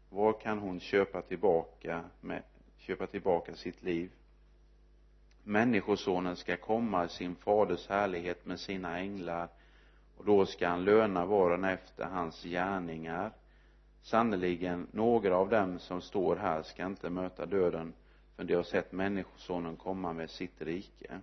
var 0.10 0.34
kan 0.34 0.60
hon 0.60 0.80
köpa 0.80 1.22
tillbaka 1.22 2.03
med, 2.22 2.44
köpa 2.77 3.08
tillbaka 3.08 3.56
sitt 3.56 3.84
liv? 3.84 4.12
Människosonen 5.44 6.36
ska 6.36 6.58
komma 6.58 7.06
i 7.06 7.10
sin 7.10 7.36
faders 7.36 7.88
härlighet 7.88 8.46
med 8.46 8.60
sina 8.60 9.00
änglar 9.00 9.50
och 10.18 10.25
då 10.25 10.46
ska 10.46 10.68
han 10.68 10.84
löna 10.84 11.25
var 11.25 11.50
och 11.50 11.58
en 11.58 11.63
efter 11.63 12.06
hans 12.06 12.44
gärningar 12.44 13.32
sannerligen 14.04 14.88
några 14.92 15.38
av 15.38 15.50
dem 15.50 15.80
som 15.80 16.02
står 16.02 16.36
här 16.36 16.64
ska 16.64 16.86
inte 16.86 17.10
möta 17.10 17.46
döden 17.46 17.94
för 18.36 18.44
de 18.44 18.56
har 18.56 18.64
sett 18.64 18.92
människosonen 18.92 19.76
komma 19.76 20.14
med 20.14 20.30
sitt 20.30 20.62
rike. 20.62 21.20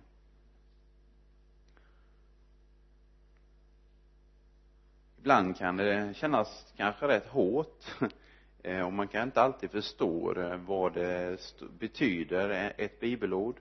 Ibland 5.17 5.57
kan 5.57 5.77
det 5.77 6.15
kännas 6.15 6.73
kanske 6.77 7.07
rätt 7.07 7.27
hårt 7.27 7.85
eh, 8.63 8.81
och 8.81 8.93
man 8.93 9.07
kan 9.07 9.23
inte 9.23 9.41
alltid 9.41 9.71
förstå 9.71 10.33
eh, 10.41 10.55
vad 10.57 10.93
det 10.93 11.39
betyder 11.79 12.49
eh, 12.49 12.85
ett 12.85 12.99
bibelord. 12.99 13.59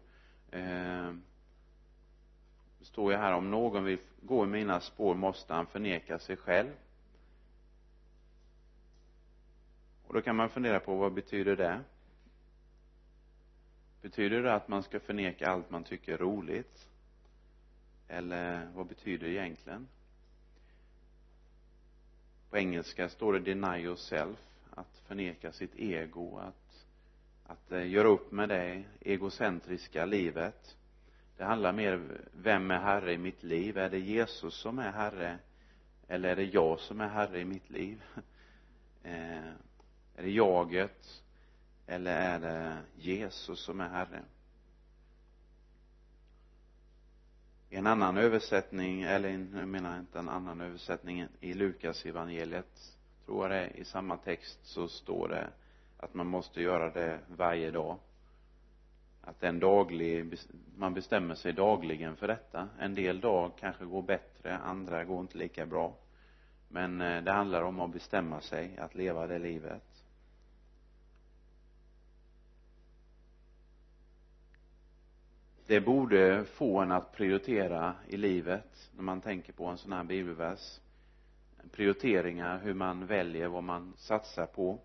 Står 2.81 3.13
ju 3.13 3.19
här 3.19 3.33
om 3.33 3.51
någon 3.51 3.85
vill 3.85 3.99
gå 4.23 4.45
i 4.45 4.47
mina 4.47 4.81
spår 4.81 5.15
måste 5.15 5.55
han 5.55 5.67
förneka 5.67 6.19
sig 6.19 6.37
själv. 6.37 6.71
Och 10.11 10.15
då 10.15 10.23
kan 10.23 10.37
man 10.37 10.49
fundera 10.49 10.81
på 10.81 10.97
vad 10.97 11.13
betyder 11.13 11.57
det? 11.57 11.81
Betyder 14.03 14.43
det 14.43 14.55
att 14.55 14.69
man 14.69 14.83
ska 14.83 15.01
förneka 15.01 15.51
allt 15.51 15.71
man 15.71 15.85
tycker 15.85 16.13
är 16.13 16.19
roligt? 16.19 16.89
Eller 18.09 18.71
vad 18.75 18.87
betyder 18.87 19.27
det 19.27 19.33
egentligen? 19.33 19.89
På 22.51 22.59
engelska 22.59 23.09
står 23.09 23.33
det 23.33 23.41
deny 23.41 23.83
yourself 23.83 24.39
att 24.71 25.03
förneka 25.07 25.53
sitt 25.53 25.75
ego 25.77 26.39
att 26.39 26.87
att 27.47 27.73
eh, 27.73 27.91
göra 27.91 28.09
upp 28.09 28.33
med 28.33 28.49
det 28.49 28.85
egocentriska 29.01 30.05
livet. 30.05 30.77
Det 31.37 31.45
handlar 31.45 31.73
mer 31.73 32.21
vem 32.33 32.71
är 32.71 32.79
herre 32.79 33.13
i 33.13 33.19
mitt 33.19 33.43
liv? 33.43 33.79
Är 33.79 33.91
det 33.91 33.99
Jesus 33.99 34.55
som 34.55 34.79
är 34.79 34.93
herre? 34.93 35.39
Eller 36.09 36.29
är 36.29 36.37
det 36.37 36.45
jag 36.45 36.81
som 36.81 37.01
är 37.01 37.09
herre 37.09 37.41
i 37.41 37.45
mitt 37.45 37.71
liv? 37.71 38.03
Eh, 39.03 39.53
är 40.21 40.25
det 40.25 40.31
jaget? 40.31 41.23
Eller 41.87 42.17
är 42.17 42.41
det 42.41 42.79
Jesus 42.97 43.61
som 43.61 43.81
är 43.81 43.89
herre? 43.89 44.23
I 47.71 47.77
en 47.77 47.87
annan 47.87 48.17
översättning 48.17 49.03
eller 49.03 49.29
jag 49.29 49.69
menar 49.69 49.99
inte 49.99 50.19
en 50.19 50.29
annan 50.29 50.61
översättning 50.61 51.27
i 51.41 51.55
Lukas 51.55 52.07
evangeliet 52.07 52.97
tror 53.27 53.43
jag 53.43 53.51
det 53.51 53.67
är 53.67 53.77
i 53.77 53.85
samma 53.85 54.17
text 54.17 54.59
så 54.63 54.89
står 54.89 55.29
det 55.29 55.49
att 55.97 56.15
man 56.15 56.27
måste 56.27 56.63
göra 56.63 56.91
det 56.91 57.19
varje 57.37 57.71
dag. 57.71 57.99
Att 59.21 59.43
en 59.43 59.61
daglig 59.61 60.39
man 60.77 60.95
bestämmer 60.95 61.35
sig 61.35 61.53
dagligen 61.53 62.17
för 62.17 62.29
detta. 62.29 62.69
En 62.79 62.95
del 62.95 63.21
dag 63.21 63.53
kanske 63.61 63.85
går 63.85 64.03
bättre 64.03 64.59
andra 64.59 65.05
går 65.05 65.21
inte 65.21 65.39
lika 65.39 65.67
bra. 65.67 65.95
Men 66.69 67.01
eh, 67.01 67.23
det 67.23 67.33
handlar 67.33 67.63
om 67.63 67.81
att 67.81 67.93
bestämma 67.93 68.41
sig 68.41 68.79
att 68.79 68.95
leva 68.95 69.27
det 69.27 69.39
livet. 69.39 69.90
Det 75.71 75.81
borde 75.81 76.45
få 76.45 76.79
en 76.79 76.93
att 76.93 77.13
prioritera 77.13 77.95
i 78.09 78.17
livet 78.17 78.91
när 78.97 79.03
man 79.03 79.21
tänker 79.21 79.53
på 79.53 79.67
en 79.67 79.79
sån 79.79 79.93
här 79.93 80.05
bibelvers. 80.05 80.81
Prioriteringar 81.73 82.59
hur 82.59 82.75
man 82.75 83.07
väljer 83.07 83.49
vad 83.49 83.63
man 83.63 83.95
satsar 83.97 84.47
på. 84.47 84.79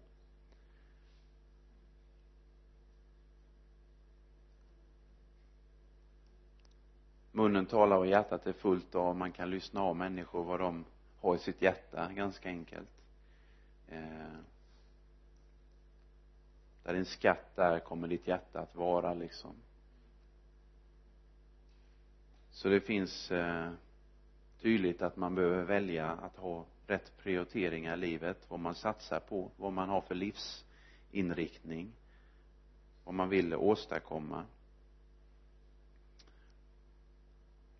Munnen 7.31 7.65
talar 7.65 7.97
och 7.97 8.07
hjärtat 8.07 8.47
är 8.47 8.53
fullt 8.53 8.95
av 8.95 9.15
man 9.15 9.31
kan 9.31 9.49
lyssna 9.49 9.81
av 9.81 9.95
människor 9.95 10.43
vad 10.43 10.59
de 10.59 10.85
har 11.19 11.35
i 11.35 11.39
sitt 11.39 11.61
hjärta 11.61 12.11
ganska 12.13 12.49
enkelt. 12.49 13.03
Eh, 13.87 14.37
där 16.83 16.93
din 16.93 17.05
skatt 17.05 17.57
är 17.57 17.79
kommer 17.79 18.07
ditt 18.07 18.27
hjärta 18.27 18.59
att 18.59 18.75
vara 18.75 19.13
liksom 19.13 19.55
så 22.55 22.69
det 22.69 22.81
finns 22.81 23.31
eh, 23.31 23.71
tydligt 24.61 25.01
att 25.01 25.17
man 25.17 25.35
behöver 25.35 25.63
välja 25.63 26.11
att 26.11 26.37
ha 26.37 26.65
rätt 26.87 27.17
prioriteringar 27.17 27.93
i 27.93 27.99
livet. 27.99 28.45
Vad 28.47 28.59
man 28.59 28.75
satsar 28.75 29.19
på 29.19 29.51
vad 29.57 29.73
man 29.73 29.89
har 29.89 30.01
för 30.01 30.15
livsinriktning 30.15 31.91
vad 33.05 33.15
man 33.15 33.29
vill 33.29 33.55
åstadkomma. 33.55 34.45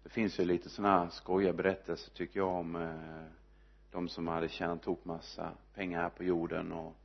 Det 0.03 0.09
finns 0.09 0.39
ju 0.39 0.45
lite 0.45 0.69
sådana 0.69 0.99
här 0.99 1.09
skojiga 1.09 1.53
berättelser 1.53 2.11
tycker 2.11 2.39
jag 2.39 2.49
om 2.49 2.75
eh, 2.75 3.25
de 3.91 4.09
som 4.09 4.27
hade 4.27 4.49
tjänat 4.49 4.83
ihop 4.83 5.05
massa 5.05 5.51
pengar 5.73 6.01
här 6.01 6.09
på 6.09 6.23
jorden 6.23 6.71
och 6.71 6.95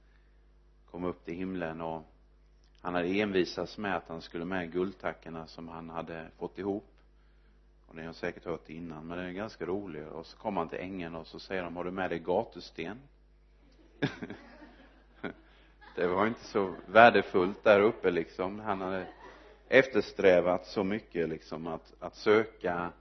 kom 0.90 1.04
upp 1.04 1.24
till 1.24 1.34
himlen 1.34 1.80
och 1.80 2.02
han 2.80 2.94
hade 2.94 3.20
envisats 3.20 3.78
med 3.78 3.96
att 3.96 4.08
han 4.08 4.22
skulle 4.22 4.44
med 4.44 4.72
guldtackorna 4.72 5.46
som 5.46 5.68
han 5.68 5.90
hade 5.90 6.30
fått 6.38 6.58
ihop 6.58 6.89
och 7.90 7.96
ni 7.96 8.06
har 8.06 8.12
säkert 8.12 8.44
hört 8.44 8.66
det 8.66 8.72
innan 8.72 9.06
men 9.06 9.18
det 9.18 9.24
är 9.24 9.30
ganska 9.30 9.66
roligt. 9.66 10.08
Och 10.08 10.26
så 10.26 10.36
kommer 10.36 10.60
han 10.60 10.68
till 10.68 10.78
ängeln 10.78 11.14
och 11.14 11.26
så 11.26 11.38
säger 11.38 11.62
de 11.62 11.76
har 11.76 11.84
du 11.84 11.90
med 11.90 12.10
dig 12.10 12.18
gatusten? 12.18 12.98
Det 15.96 16.06
var 16.06 16.26
inte 16.26 16.44
så 16.44 16.74
värdefullt 16.86 17.64
där 17.64 17.80
uppe 17.80 18.10
liksom. 18.10 18.60
Han 18.60 18.80
hade 18.80 19.06
eftersträvat 19.68 20.66
så 20.66 20.84
mycket 20.84 21.28
liksom 21.28 21.66
att, 21.66 21.94
att 22.00 22.14
söka 22.14 22.92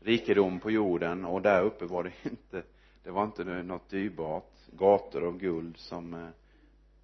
rikedom 0.00 0.60
på 0.60 0.70
jorden. 0.70 1.24
Och 1.24 1.42
där 1.42 1.62
uppe 1.62 1.84
var 1.84 2.04
det 2.04 2.12
inte 2.22 2.62
det 3.02 3.10
var 3.10 3.24
inte 3.24 3.44
något 3.44 3.88
dyrbart. 3.88 4.52
Gator 4.72 5.26
av 5.26 5.38
guld 5.38 5.76
som 5.76 6.14
eh, 6.14 6.28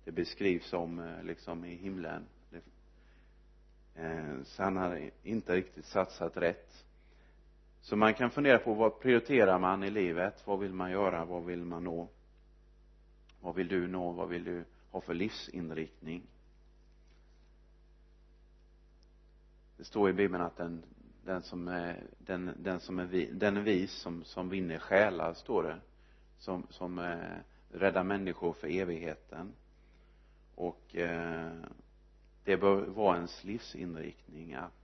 det 0.05 0.13
beskrivs 0.13 0.67
som 0.67 0.99
eh, 0.99 1.23
liksom 1.23 1.65
i 1.65 1.75
himlen. 1.75 2.27
Eh, 3.95 4.43
så 4.45 4.63
han 4.63 4.77
hade 4.77 5.11
inte 5.23 5.55
riktigt 5.55 5.85
satsat 5.85 6.37
rätt 6.37 6.84
så 7.85 7.97
man 7.97 8.15
kan 8.15 8.31
fundera 8.31 8.59
på 8.59 8.75
vad 8.75 9.01
prioriterar 9.01 9.59
man 9.59 9.85
i 9.85 9.91
livet? 9.91 10.47
Vad 10.47 10.59
vill 10.59 10.73
man 10.73 10.91
göra? 10.91 11.25
Vad 11.25 11.45
vill 11.45 11.65
man 11.65 11.85
nå? 11.85 12.09
Vad 13.41 13.55
vill 13.55 13.69
du 13.69 13.89
nå? 13.89 14.13
Vad 14.13 14.29
vill 14.29 14.45
du 14.45 14.65
ha 14.91 15.01
för 15.01 15.15
livsinriktning? 15.15 16.23
Det 19.77 19.85
står 19.85 20.11
i 20.11 20.13
bibeln 20.13 20.43
att 20.43 20.57
den 20.57 20.83
den 21.25 21.43
som 21.43 21.69
är 21.69 22.03
den, 22.19 22.51
den 22.59 22.81
som 22.81 22.99
är 22.99 23.05
vi, 23.05 23.31
den 23.33 23.57
är 23.57 23.61
vis 23.61 23.93
som, 23.93 24.25
som 24.25 24.49
vinner 24.49 24.79
själar 24.79 25.35
står 25.35 25.63
det. 25.63 25.81
Som, 26.39 26.67
som 26.71 26.99
eh, 26.99 27.39
räddar 27.69 28.05
människor 28.05 28.53
för 28.53 28.69
evigheten. 28.69 29.53
Och 30.55 30.97
eh, 30.97 31.53
det 32.45 32.57
bör 32.57 32.87
vara 32.87 33.17
ens 33.17 33.45
livsinriktning 33.45 34.55
att 34.55 34.84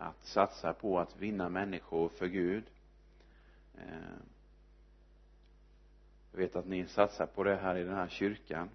att 0.00 0.24
satsa 0.24 0.72
på 0.72 0.98
att 0.98 1.16
vinna 1.16 1.48
människor 1.48 2.08
för 2.08 2.26
Gud. 2.26 2.64
Eh, 3.74 4.18
jag 6.32 6.38
vet 6.38 6.56
att 6.56 6.66
ni 6.66 6.86
satsar 6.86 7.26
på 7.26 7.44
det 7.44 7.56
här 7.56 7.76
i 7.76 7.84
den 7.84 7.94
här 7.94 8.08
kyrkan. 8.08 8.68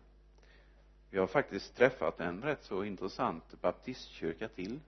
Vi 1.09 1.19
har 1.19 1.27
faktiskt 1.27 1.75
träffat 1.75 2.19
en 2.19 2.41
rätt 2.41 2.63
så 2.63 2.83
intressant 2.83 3.61
baptistkyrka 3.61 4.47
till. 4.47 4.79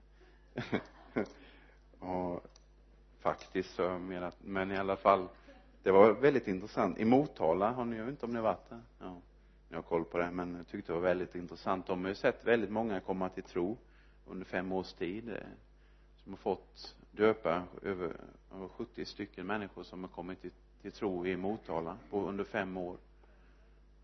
Och 1.98 2.46
faktiskt 3.18 3.74
så 3.74 3.82
jag 3.82 4.00
menar 4.00 4.32
men 4.40 4.70
i 4.70 4.76
alla 4.76 4.96
fall 4.96 5.28
det 5.82 5.90
var 5.90 6.12
väldigt 6.12 6.48
intressant. 6.48 6.98
I 6.98 7.04
Motala 7.04 7.70
har 7.70 7.84
ni, 7.84 7.96
jag 7.96 8.04
vet 8.04 8.12
inte 8.12 8.26
om 8.26 8.32
ni 8.32 8.36
har 8.36 8.44
varit 8.44 8.68
där? 8.68 8.80
Ja 8.98 9.20
ni 9.68 9.76
har 9.76 9.82
koll 9.82 10.04
på 10.04 10.18
det 10.18 10.30
men 10.30 10.54
jag 10.54 10.66
tyckte 10.66 10.92
det 10.92 10.96
var 10.96 11.08
väldigt 11.08 11.34
intressant. 11.34 11.86
De 11.86 12.02
har 12.02 12.08
ju 12.08 12.14
sett 12.14 12.44
väldigt 12.44 12.70
många 12.70 13.00
komma 13.00 13.28
till 13.28 13.42
tro 13.42 13.76
under 14.26 14.46
fem 14.46 14.72
års 14.72 14.92
tid 14.92 15.36
som 16.28 16.34
har 16.34 16.38
fått 16.38 16.96
döpa 17.10 17.62
över, 17.82 18.16
70 18.76 19.04
stycken 19.04 19.46
människor 19.46 19.82
som 19.82 20.04
har 20.04 20.08
kommit 20.08 20.40
till, 20.40 20.50
till 20.82 20.92
tro 20.92 21.26
i 21.26 21.36
Motala 21.36 21.98
på 22.10 22.28
under 22.28 22.44
fem 22.44 22.76
år. 22.76 22.96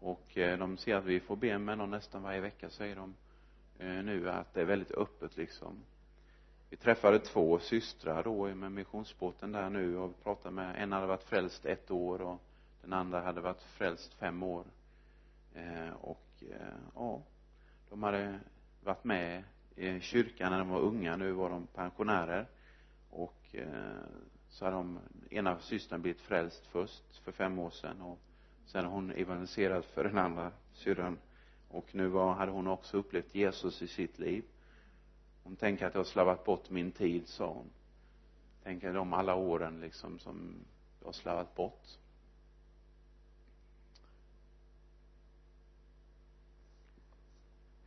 Och 0.00 0.38
eh, 0.38 0.58
de 0.58 0.76
ser 0.76 0.94
att 0.94 1.04
vi 1.04 1.20
får 1.20 1.36
be 1.36 1.58
med 1.58 1.78
dem 1.78 1.90
nästan 1.90 2.22
varje 2.22 2.40
vecka 2.40 2.70
säger 2.70 2.96
de 2.96 3.14
eh, 3.78 4.04
nu 4.04 4.30
att 4.30 4.54
det 4.54 4.60
är 4.60 4.64
väldigt 4.64 4.90
öppet 4.90 5.36
liksom. 5.36 5.82
Vi 6.70 6.76
träffade 6.76 7.18
två 7.18 7.58
systrar 7.58 8.22
då 8.22 8.54
med 8.54 8.72
missionsbåten 8.72 9.52
där 9.52 9.70
nu 9.70 9.98
och 9.98 10.22
pratade 10.22 10.54
med 10.54 10.82
en 10.82 10.92
hade 10.92 11.06
varit 11.06 11.24
frälst 11.24 11.66
ett 11.66 11.90
år 11.90 12.22
och 12.22 12.40
den 12.82 12.92
andra 12.92 13.20
hade 13.20 13.40
varit 13.40 13.62
frälst 13.62 14.14
fem 14.14 14.42
år. 14.42 14.64
Eh, 15.54 15.92
och 16.00 16.26
eh, 16.40 16.76
ja 16.94 17.22
de 17.90 18.02
hade 18.02 18.40
varit 18.84 19.04
med 19.04 19.44
kyrkan 20.00 20.52
när 20.52 20.58
de 20.58 20.68
var 20.68 20.80
unga. 20.80 21.16
Nu 21.16 21.32
var 21.32 21.50
de 21.50 21.66
pensionärer. 21.66 22.46
Och 23.10 23.40
eh, 23.52 23.68
så 24.48 24.64
hade 24.64 24.76
de 24.76 24.98
ena 25.30 25.58
systern 25.58 26.02
blivit 26.02 26.20
frälst 26.20 26.66
först 26.66 27.16
för 27.16 27.32
fem 27.32 27.58
år 27.58 27.70
sedan 27.70 28.00
och 28.00 28.18
sen 28.66 28.84
har 28.84 28.92
hon 28.92 29.10
evangeliserat 29.10 29.84
för 29.84 30.04
den 30.04 30.18
andra 30.18 30.52
syrran. 30.72 31.18
Och 31.68 31.94
nu 31.94 32.06
var, 32.06 32.34
hade 32.34 32.52
hon 32.52 32.66
också 32.66 32.96
upplevt 32.96 33.34
Jesus 33.34 33.82
i 33.82 33.88
sitt 33.88 34.18
liv. 34.18 34.44
Hon 35.42 35.56
tänker 35.56 35.86
att 35.86 35.94
jag 35.94 36.00
har 36.00 36.04
slarvat 36.04 36.44
bort 36.44 36.70
min 36.70 36.92
tid 36.92 37.28
sa 37.28 37.46
hon. 37.46 37.70
Tänker 38.62 38.92
de 38.92 39.12
alla 39.12 39.34
åren 39.34 39.80
liksom 39.80 40.18
som 40.18 40.64
jag 41.00 41.06
har 41.08 41.12
slarvat 41.12 41.54
bort. 41.54 41.98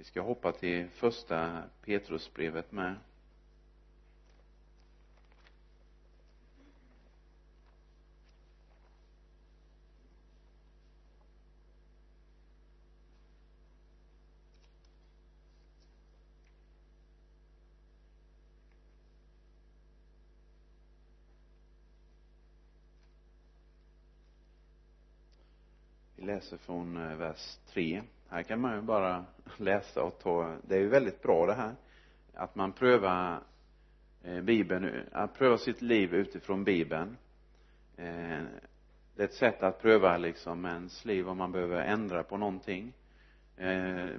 Vi 0.07 0.11
ska 0.11 0.21
hoppa 0.21 0.51
till 0.51 0.87
första 0.89 1.63
Petrusbrevet 1.85 2.71
med 2.71 2.95
läser 26.37 26.57
från 26.57 26.97
eh, 26.97 27.17
vers 27.17 27.57
3 27.73 28.01
här 28.29 28.43
kan 28.43 28.61
man 28.61 28.75
ju 28.75 28.81
bara 28.81 29.25
läsa 29.57 30.03
och 30.03 30.19
ta 30.19 30.55
det 30.67 30.75
är 30.75 30.79
ju 30.79 30.87
väldigt 30.87 31.21
bra 31.21 31.45
det 31.45 31.53
här 31.53 31.75
att 32.33 32.55
man 32.55 32.71
prövar 32.71 33.39
eh, 34.23 34.41
bibeln 34.41 34.85
eh, 34.85 35.01
att 35.11 35.33
pröva 35.33 35.57
sitt 35.57 35.81
liv 35.81 36.13
utifrån 36.13 36.63
bibeln. 36.63 37.17
Det 37.95 39.23
är 39.23 39.25
ett 39.25 39.33
sätt 39.33 39.63
att 39.63 39.81
pröva 39.81 40.17
liksom 40.17 40.65
ens 40.65 41.05
liv 41.05 41.29
om 41.29 41.37
man 41.37 41.51
behöver 41.51 41.81
ändra 41.81 42.23
på 42.23 42.37
någonting. 42.37 42.93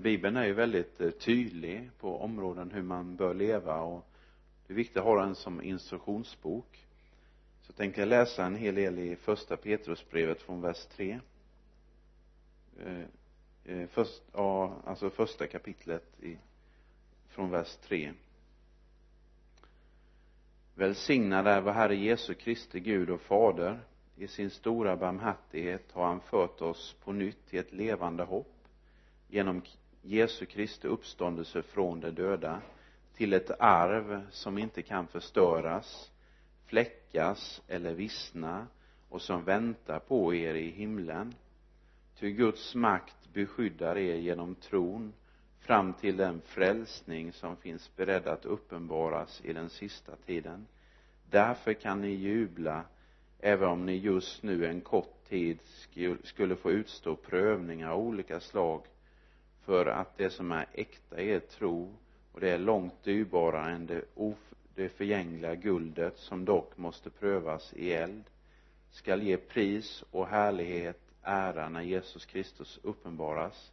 Bibeln 0.01 0.37
är 0.37 0.45
ju 0.45 0.53
väldigt 0.53 1.21
tydlig 1.21 1.91
på 2.01 2.21
områden 2.21 2.71
hur 2.71 2.83
man 2.83 3.17
bör 3.17 3.35
leva 3.35 3.81
och 3.81 4.07
det 4.67 4.73
är 4.73 4.77
viktigt 4.77 4.97
att 4.97 5.05
ha 5.05 5.21
den 5.21 5.35
som 5.35 5.63
instruktionsbok. 5.63 6.87
Så 7.61 7.73
tänker 7.73 8.01
jag 8.03 8.09
läsa 8.09 8.45
en 8.45 8.57
hel 8.57 8.75
del 8.75 8.99
i 8.99 9.17
första 9.17 9.57
Petrusbrevet 9.57 10.43
från 10.43 10.61
vers 10.61 10.87
3 10.87 11.21
Eh, 12.85 13.05
eh, 13.65 13.89
först, 13.89 14.23
ja, 14.33 14.77
alltså 14.85 15.11
första 15.11 15.47
kapitlet 15.47 16.21
i, 16.21 16.39
från 17.29 17.51
vers 17.51 17.77
3 17.77 18.13
välsignad 20.75 21.47
är 21.47 21.61
vår 21.61 21.73
Herre 21.73 21.97
Jesu 21.97 22.35
Kristi 22.35 22.81
Gud 22.81 23.11
och 23.11 23.21
Fader. 23.21 23.81
I 24.17 24.29
sin 24.29 24.51
stora 24.51 24.97
barmhärtighet 24.97 25.93
har 25.93 26.07
han 26.07 26.21
fört 26.21 26.61
oss 26.61 26.97
på 27.05 27.13
nytt 27.13 27.47
till 27.47 27.59
ett 27.59 27.73
levande 27.73 28.25
hopp 28.25 28.69
genom 29.29 29.63
Jesu 30.03 30.47
Kristi 30.47 30.89
uppståndelse 30.89 31.63
från 31.63 32.01
de 32.01 32.11
döda 32.11 32.63
till 33.15 33.33
ett 33.33 33.51
arv 33.61 34.27
som 34.31 34.59
inte 34.59 34.83
kan 34.83 35.07
förstöras 35.07 36.13
fläckas 36.67 37.63
eller 37.69 37.95
vissna 37.95 38.67
och 39.09 39.23
som 39.23 39.45
väntar 39.45 39.99
på 39.99 40.35
er 40.35 40.55
i 40.55 40.71
himlen. 40.71 41.35
Ty 42.21 42.33
Guds 42.33 42.75
makt 42.75 43.33
beskyddar 43.33 43.99
er 43.99 44.17
genom 44.17 44.55
tron 44.55 45.13
fram 45.61 45.93
till 45.93 46.17
den 46.17 46.41
frälsning 46.41 47.33
som 47.33 47.57
finns 47.57 47.97
beredd 47.97 48.27
att 48.27 48.45
uppenbaras 48.45 49.41
i 49.45 49.53
den 49.53 49.69
sista 49.71 50.17
tiden. 50.17 50.67
Därför 51.31 51.73
kan 51.73 52.01
ni 52.01 52.09
jubla 52.09 52.85
även 53.41 53.69
om 53.69 53.87
ni 53.87 53.97
just 53.97 54.43
nu 54.43 54.67
en 54.67 54.81
kort 54.81 55.25
tid 55.29 55.59
skulle 56.23 56.57
få 56.57 56.71
utstå 56.71 57.17
prövningar 57.17 57.91
av 57.91 58.01
olika 58.01 58.41
slag 58.41 58.83
för 59.65 59.87
att 59.87 60.17
det 60.17 60.31
som 60.31 60.53
är 60.53 60.67
äkta 60.73 61.21
är 61.21 61.41
tro 61.41 61.95
och 62.33 62.41
det 62.41 62.51
är 62.51 62.59
långt 62.59 63.05
dyrbarare 63.05 63.71
än 63.73 63.87
det, 63.87 64.05
of, 64.15 64.55
det 64.75 64.89
förgängliga 64.89 65.55
guldet 65.55 66.19
som 66.19 66.45
dock 66.45 66.77
måste 66.77 67.11
prövas 67.11 67.73
i 67.73 67.93
eld 67.93 68.25
skall 68.91 69.23
ge 69.23 69.37
pris 69.37 70.05
och 70.11 70.27
härlighet 70.27 71.08
ära 71.29 71.69
när 71.69 71.83
Jesus 71.83 72.27
Kristus 72.27 72.81
uppenbaras. 72.83 73.73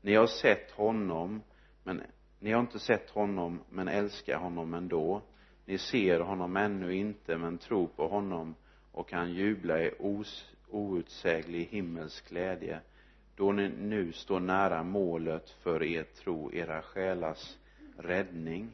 Ni 0.00 0.14
har 0.14 0.26
sett 0.26 0.70
honom 0.70 1.42
men 1.84 2.02
ni 2.38 2.52
har 2.52 2.60
inte 2.60 2.78
sett 2.78 3.10
honom 3.10 3.60
men 3.70 3.88
älskar 3.88 4.38
honom 4.38 4.74
ändå. 4.74 5.22
Ni 5.64 5.78
ser 5.78 6.20
honom 6.20 6.56
ännu 6.56 6.94
inte 6.94 7.38
men 7.38 7.58
tror 7.58 7.86
på 7.86 8.08
honom 8.08 8.54
och 8.92 9.08
kan 9.08 9.32
jubla 9.32 9.82
i 9.82 9.90
os, 9.98 10.50
outsäglig 10.68 11.68
himmelsk 11.70 12.28
glädje. 12.28 12.80
Då 13.36 13.52
ni 13.52 13.68
nu 13.68 14.12
står 14.12 14.40
nära 14.40 14.82
målet 14.82 15.50
för 15.50 15.82
er 15.82 16.02
tro, 16.02 16.52
era 16.52 16.82
själars 16.82 17.56
räddning. 17.98 18.70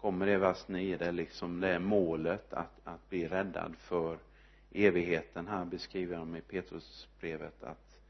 Kommer 0.00 0.26
det 0.26 0.38
vers 0.38 0.68
9 0.68 0.96
det 0.96 1.06
är 1.06 1.12
liksom 1.12 1.60
det 1.60 1.68
är 1.68 1.78
målet 1.78 2.52
att, 2.52 2.80
att 2.84 3.08
bli 3.08 3.28
räddad 3.28 3.76
för 3.76 4.18
evigheten. 4.72 5.46
Här 5.46 5.64
beskriver 5.64 6.16
de 6.16 6.36
i 6.36 6.40
Petrusbrevet 6.40 7.62
att 7.62 8.00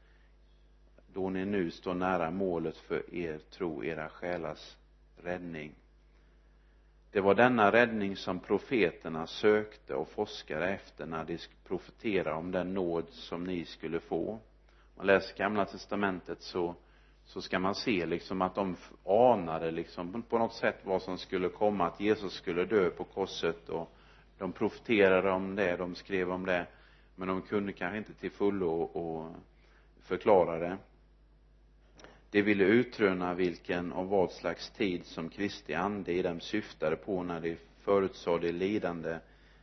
då 1.13 1.29
ni 1.29 1.45
nu 1.45 1.71
står 1.71 1.93
nära 1.93 2.31
målet 2.31 2.77
för 2.77 3.15
er 3.15 3.37
tro, 3.37 3.83
era 3.83 4.09
själars 4.09 4.77
räddning. 5.17 5.75
Det 7.11 7.21
var 7.21 7.35
denna 7.35 7.71
räddning 7.71 8.15
som 8.15 8.39
profeterna 8.39 9.27
sökte 9.27 9.95
och 9.95 10.09
forskade 10.09 10.67
efter 10.69 11.05
när 11.05 11.25
de 11.25 11.37
profeterade 11.67 12.35
om 12.35 12.51
den 12.51 12.73
nåd 12.73 13.09
som 13.09 13.43
ni 13.43 13.65
skulle 13.65 13.99
få. 13.99 14.31
Om 14.31 14.39
man 14.95 15.07
läser 15.07 15.37
gamla 15.37 15.65
testamentet 15.65 16.41
så 16.41 16.75
så 17.29 17.41
ska 17.41 17.59
man 17.59 17.75
se 17.75 18.05
liksom 18.05 18.41
att 18.41 18.55
de 18.55 18.75
anade 19.05 19.71
liksom 19.71 20.23
på 20.23 20.37
något 20.37 20.53
sätt 20.53 20.75
vad 20.83 21.01
som 21.01 21.17
skulle 21.17 21.49
komma 21.49 21.87
att 21.87 21.99
Jesus 21.99 22.33
skulle 22.33 22.65
dö 22.65 22.89
på 22.89 23.03
korset 23.03 23.69
och 23.69 23.91
de 24.39 24.51
profeterade 24.51 25.31
om 25.31 25.55
det, 25.55 25.77
de 25.77 25.95
skrev 25.95 26.31
om 26.31 26.45
det 26.45 26.65
men 27.19 27.27
de 27.27 27.41
kunde 27.41 27.73
kanske 27.73 27.97
inte 27.97 28.13
till 28.13 28.31
fullo 28.31 28.69
och 28.81 29.35
förklara 30.01 30.59
det. 30.59 30.77
De 32.31 32.41
ville 32.41 32.63
utröna 32.63 33.33
vilken 33.33 33.91
och 33.91 34.07
vad 34.07 34.31
slags 34.31 34.69
tid 34.71 35.05
som 35.05 35.29
Kristi 35.29 35.73
ande 35.73 36.11
i 36.11 36.21
dem 36.21 36.39
syftade 36.39 36.95
på 36.95 37.23
när 37.23 37.39
de 37.39 37.57
förutsade 37.79 38.47
det 38.47 38.51
lidande 38.51 39.19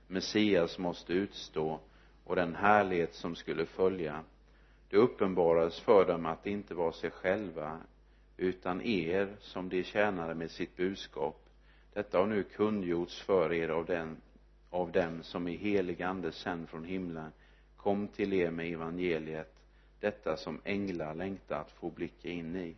Messias 0.07 0.79
måste 0.79 1.13
utstå 1.13 1.81
och 2.25 2.37
den 2.37 2.55
härlighet 2.55 3.15
som 3.15 3.35
skulle 3.35 3.67
följa. 3.67 4.25
Det 4.91 4.97
uppenbarades 4.97 5.81
för 5.81 6.07
dem 6.07 6.27
att 6.27 6.45
det 6.45 6.51
inte 6.51 6.75
var 6.75 6.93
sig 6.93 7.11
själva 7.11 7.79
utan 8.37 8.83
er 8.83 9.37
som 9.41 9.69
de 9.69 9.85
tjänade 9.85 10.35
med 10.35 10.51
sitt 10.51 10.77
budskap. 10.77 11.49
Detta 11.93 12.19
har 12.19 12.27
nu 12.27 12.43
kungjorts 12.43 13.23
för 13.23 13.53
er 13.53 13.69
av 13.69 13.87
den 13.87 14.17
av 14.77 14.93
dem 14.93 15.23
som 15.23 15.49
i 15.49 15.57
helig 15.57 16.03
ande 16.03 16.33
sänd 16.33 16.69
från 16.69 16.85
himlen 16.85 17.33
kom 17.77 18.09
till 18.09 18.33
er 18.33 18.51
med 18.51 18.73
evangeliet 18.73 19.53
detta 20.01 20.37
som 20.37 20.61
änglar 20.65 21.15
längtar 21.15 21.61
att 21.61 21.71
få 21.71 21.91
blicka 21.91 22.29
in 22.29 22.57
i. 22.57 22.77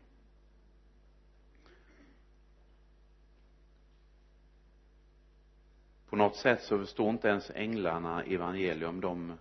På 6.08 6.16
något 6.16 6.37
sätt 6.37 6.62
så 6.62 6.78
förstår 6.78 7.11
inte 7.11 7.28
ens 7.28 7.50
änglarna 7.50 8.22
evangelium. 8.22 9.00
De 9.00 9.38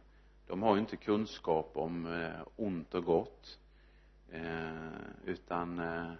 de 0.47 0.63
har 0.63 0.75
ju 0.75 0.79
inte 0.81 0.97
kunskap 0.97 1.71
om 1.73 2.05
eh, 2.05 2.47
ont 2.55 2.93
och 2.93 3.03
gott 3.03 3.59
eh, 4.31 4.87
utan 5.25 5.79
eh, 5.79 6.11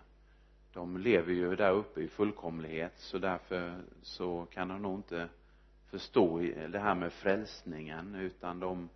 de 0.73 0.97
lever 0.97 1.33
ju 1.33 1.55
där 1.55 1.71
uppe 1.71 2.01
i 2.01 2.07
fullkomlighet 2.07 2.93
så 2.97 3.17
därför 3.17 3.81
så 4.01 4.45
kan 4.45 4.67
de 4.67 4.81
nog 4.81 4.99
inte 4.99 5.29
förstå 5.89 6.39
det 6.71 6.79
här 6.79 6.95
med 6.95 7.13
frälsningen 7.13 8.15
utan 8.15 8.59
de 8.59 8.89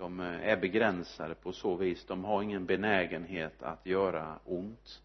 de 0.00 0.20
eh, 0.20 0.48
är 0.48 0.56
begränsade 0.56 1.34
på 1.34 1.52
så 1.52 1.76
vis. 1.76 2.04
De 2.04 2.24
har 2.24 2.42
ingen 2.42 2.66
benägenhet 2.66 3.62
att 3.62 3.86
göra 3.86 4.38
ont. 4.44 5.02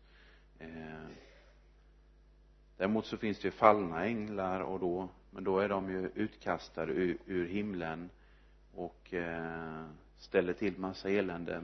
Eh, 0.59 1.07
däremot 2.77 3.05
så 3.05 3.17
finns 3.17 3.39
det 3.39 3.47
ju 3.47 3.51
fallna 3.51 4.05
änglar 4.05 4.59
och 4.59 4.79
då 4.79 5.09
men 5.35 5.43
då 5.43 5.59
är 5.59 5.69
de 5.69 5.89
ju 5.89 6.09
utkastade 6.15 6.93
ur, 6.93 7.17
ur 7.25 7.47
himlen 7.47 8.09
och 8.75 9.13
eh, 9.13 9.85
ställer 10.17 10.53
till 10.53 10.77
massa 10.77 11.09
elände. 11.09 11.61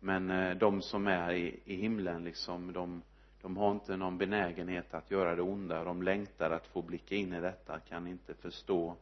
Men 0.00 0.30
eh, 0.30 0.56
de 0.56 0.82
som 0.82 1.06
är 1.06 1.32
i, 1.32 1.60
i 1.64 1.76
himlen 1.76 2.24
liksom 2.24 2.72
de 2.72 3.02
de 3.42 3.56
har 3.56 3.72
inte 3.72 3.96
någon 3.96 4.18
benägenhet 4.18 4.94
att 4.94 5.10
göra 5.10 5.34
det 5.34 5.42
onda. 5.42 5.84
De 5.84 6.02
längtar 6.02 6.50
att 6.50 6.66
få 6.66 6.82
blicka 6.82 7.14
in 7.14 7.32
i 7.32 7.40
detta. 7.40 7.80
Kan 7.80 8.06
inte 8.06 8.34
förstå 8.34 8.96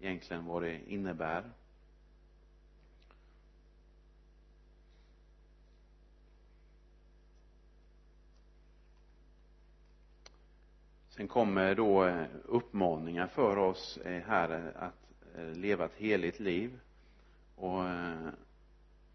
egentligen 0.00 0.46
vad 0.46 0.62
det 0.62 0.80
innebär. 0.92 1.44
Sen 11.20 11.28
kommer 11.28 11.74
då 11.74 12.04
eh, 12.04 12.26
uppmaningar 12.44 13.26
för 13.26 13.56
oss 13.56 13.96
eh, 13.96 14.22
här 14.26 14.50
eh, 14.50 14.82
att 14.82 14.94
leva 15.56 15.84
ett 15.84 15.96
heligt 15.96 16.40
liv. 16.40 16.80
Och 17.56 17.82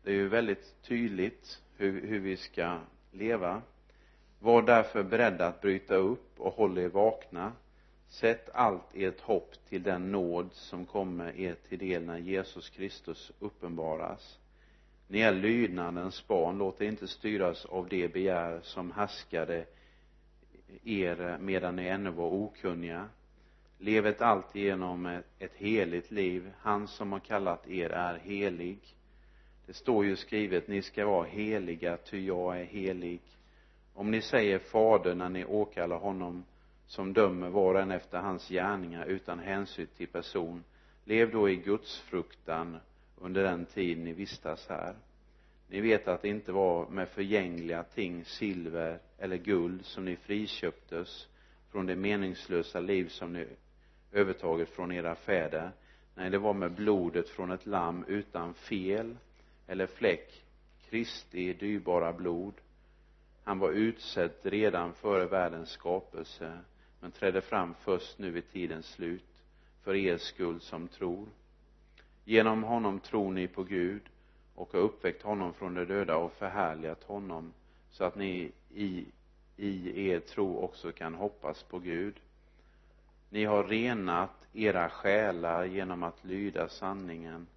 det 0.04 0.12
är 0.12 0.16
ju 0.16 0.28
väldigt 0.28 0.82
tydligt 0.82 1.62
hur, 1.78 2.08
hur 2.08 2.20
vi 2.20 2.38
ska 2.38 2.80
leva 3.12 3.62
var 4.46 4.62
därför 4.62 5.04
beredda 5.04 5.48
att 5.48 5.62
bryta 5.62 5.96
upp 5.96 6.40
och 6.40 6.54
håll 6.54 6.78
er 6.78 6.90
vakna. 6.90 7.52
Sätt 8.08 8.50
allt 8.54 8.86
ert 8.94 9.22
hopp 9.22 9.54
till 9.70 9.84
den 9.84 10.12
nåd 10.12 10.50
som 10.54 10.86
kommer 10.86 11.40
er 11.40 11.56
till 11.70 11.80
del 11.80 12.04
när 12.04 12.18
Jesus 12.18 12.70
Kristus 12.70 13.32
uppenbaras. 13.40 14.40
Ni 15.08 15.20
är 15.20 15.34
lydnadens 15.34 16.28
barn. 16.28 16.58
Låt 16.58 16.82
er 16.82 16.86
inte 16.86 17.08
styras 17.08 17.66
av 17.66 17.88
det 17.90 18.14
begär 18.14 18.60
som 18.64 18.92
härskade 18.92 19.66
er 20.84 21.38
medan 21.40 21.76
ni 21.76 21.88
ännu 21.88 22.10
var 22.10 22.30
okunniga. 22.30 23.10
Lev 23.78 24.08
ett 24.08 24.22
alltigenom 24.22 25.22
ett 25.40 25.56
heligt 25.56 26.12
liv. 26.12 26.52
Han 26.60 26.88
som 26.88 27.12
har 27.12 27.20
kallat 27.20 27.68
er 27.68 27.90
är 27.90 28.18
helig. 28.18 28.80
Det 29.66 29.74
står 29.74 30.06
ju 30.06 30.16
skrivet 30.16 30.68
ni 30.68 30.82
ska 30.82 31.06
vara 31.06 31.26
heliga 31.26 31.98
ty 31.98 32.26
jag 32.26 32.60
är 32.60 32.66
helig 32.66 33.22
om 33.96 34.12
ni 34.12 34.22
säger 34.22 34.60
fader 34.60 35.16
när 35.16 35.30
ni 35.30 35.46
åkallar 35.46 35.98
honom 35.98 36.46
som 36.88 37.14
dömer 37.14 37.50
var 37.50 37.74
och 37.76 37.82
en 37.82 37.92
efter 37.92 38.18
hans 38.18 38.50
gärningar 38.50 39.06
utan 39.06 39.40
hänsyn 39.40 39.88
till 39.98 40.08
person 40.08 40.64
lev 41.04 41.32
då 41.32 41.50
i 41.50 41.56
Guds 41.56 42.00
fruktan 42.00 42.78
under 43.18 43.44
den 43.44 43.66
tid 43.66 43.98
ni 43.98 44.14
vistas 44.14 44.68
här. 44.70 44.96
Ni 45.68 45.82
vet 45.82 46.08
att 46.08 46.22
det 46.22 46.28
inte 46.30 46.52
var 46.52 46.90
med 46.90 47.10
förgängliga 47.10 47.84
ting, 47.84 48.26
silver 48.26 49.00
eller 49.18 49.38
guld 49.38 49.86
som 49.86 50.06
ni 50.06 50.16
friköptes 50.16 51.28
från 51.72 51.86
det 51.86 51.96
meningslösa 51.96 52.80
liv 52.80 53.08
som 53.08 53.34
ni 53.34 53.48
övertagit 54.12 54.70
från 54.70 54.92
era 54.92 55.16
fäder. 55.16 55.72
Nej 56.16 56.30
det 56.30 56.38
var 56.38 56.54
med 56.54 56.72
blodet 56.72 57.30
från 57.30 57.52
ett 57.52 57.66
lamm 57.66 58.06
utan 58.08 58.54
fel 58.54 59.18
eller 59.68 59.88
fläck 59.88 60.44
Kristi 60.90 61.54
dyrbara 61.54 62.14
blod 62.14 62.54
han 63.46 63.60
var 63.60 63.72
utsedd 63.72 64.32
redan 64.44 64.94
före 64.94 65.26
världens 65.26 65.70
skapelse 65.70 66.60
men 67.00 67.12
trädde 67.12 67.42
fram 67.42 67.74
först 67.74 68.20
nu 68.20 68.32
vid 68.32 68.52
tidens 68.52 68.86
slut 68.86 69.24
för 69.84 69.96
er 69.96 70.18
skull 70.18 70.62
som 70.62 70.88
tror. 70.88 71.28
Genom 72.24 72.64
honom 72.64 73.00
tror 73.00 73.32
ni 73.32 73.48
på 73.48 73.64
Gud 73.64 74.02
och 74.56 74.74
har 74.74 74.80
uppväckt 74.80 75.22
honom 75.22 75.54
från 75.54 75.74
de 75.74 75.86
döda 75.86 76.18
och 76.18 76.32
förhärligat 76.34 77.04
honom 77.04 77.54
så 77.90 78.04
att 78.04 78.16
ni 78.16 78.52
i, 78.74 79.06
i 79.58 80.08
er 80.10 80.20
tro 80.20 80.58
också 80.58 80.92
kan 80.92 81.16
hoppas 81.16 81.64
på 81.64 81.80
Gud. 81.80 82.16
Ni 83.30 83.46
har 83.46 83.64
renat 83.64 84.48
era 84.54 84.90
själar 84.90 85.66
genom 85.66 86.04
att 86.04 86.24
lyda 86.26 86.70
sanningen 86.70 87.48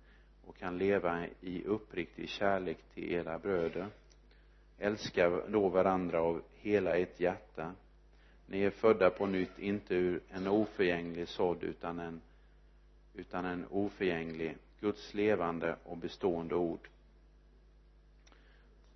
och 0.46 0.56
kan 0.56 0.78
leva 0.78 1.26
i 1.40 1.64
uppriktig 1.64 2.28
kärlek 2.28 2.78
till 2.94 3.12
era 3.12 3.38
bröder 3.38 3.88
älska 4.78 5.30
då 5.48 5.68
varandra 5.68 6.20
av 6.20 6.42
hela 6.54 6.96
ert 6.96 7.20
hjärta. 7.20 7.72
Ni 8.46 8.62
är 8.62 8.70
födda 8.70 9.10
på 9.10 9.26
nytt 9.26 9.58
inte 9.58 9.94
ur 9.94 10.20
en 10.30 10.46
oförgänglig 10.46 11.28
sådd 11.28 11.62
utan 11.62 11.98
en 11.98 12.20
utan 13.14 13.44
en 13.44 13.66
oförgänglig 13.70 14.56
Guds 14.80 15.14
levande 15.14 15.76
och 15.84 15.96
bestående 15.96 16.54
ord. 16.54 16.88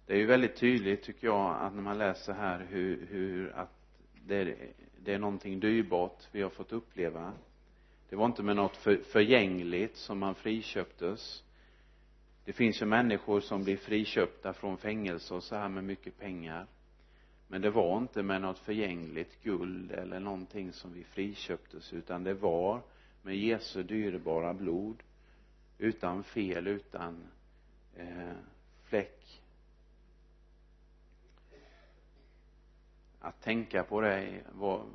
Det 0.07 0.13
är 0.13 0.19
ju 0.19 0.27
väldigt 0.27 0.57
tydligt 0.57 1.03
tycker 1.03 1.27
jag 1.27 1.57
att 1.61 1.75
när 1.75 1.83
man 1.83 1.99
läser 1.99 2.33
här 2.33 2.67
hur, 2.69 3.07
hur 3.11 3.53
att 3.57 3.71
det 4.27 4.37
är, 4.37 4.57
det 5.05 5.15
är 5.15 5.19
någonting 5.19 5.61
dyrbart 5.61 6.29
vi 6.33 6.43
har 6.43 6.51
fått 6.51 6.73
uppleva. 6.73 7.33
Det 8.09 8.17
var 8.17 8.27
inte 8.27 8.43
med 8.43 8.57
något 8.57 8.77
för, 8.77 8.97
förgängligt 8.97 9.97
som 9.97 10.19
man 10.19 10.35
friköptes 10.35 11.45
det 12.45 12.53
finns 12.53 12.83
ju 12.83 12.87
människor 12.87 13.41
som 13.41 13.65
blir 13.65 13.77
friköpta 13.77 14.53
från 14.53 14.77
fängelse 14.77 15.35
och 15.35 15.43
så 15.43 15.57
här 15.57 15.69
med 15.69 15.85
mycket 15.85 16.19
pengar. 16.19 16.67
Men 17.49 17.63
det 17.63 17.71
var 17.71 17.99
inte 17.99 18.23
med 18.23 18.41
något 18.41 18.59
förgängligt 18.59 19.43
guld 19.43 19.93
eller 19.93 20.21
någonting 20.21 20.73
som 20.73 20.93
vi 20.93 21.05
friköptes 21.05 21.93
utan 21.93 22.25
det 22.25 22.35
var 22.35 22.83
med 23.23 23.37
Jesu 23.37 23.83
dyrbara 23.83 24.55
blod. 24.55 25.03
Utan 25.79 26.25
fel, 26.25 26.67
utan 26.67 27.27
eh, 27.97 28.33
fläck. 28.83 29.43
Att 33.21 33.43
tänka 33.43 33.85
på 33.85 34.01
det 34.01 34.43
var 34.53 34.87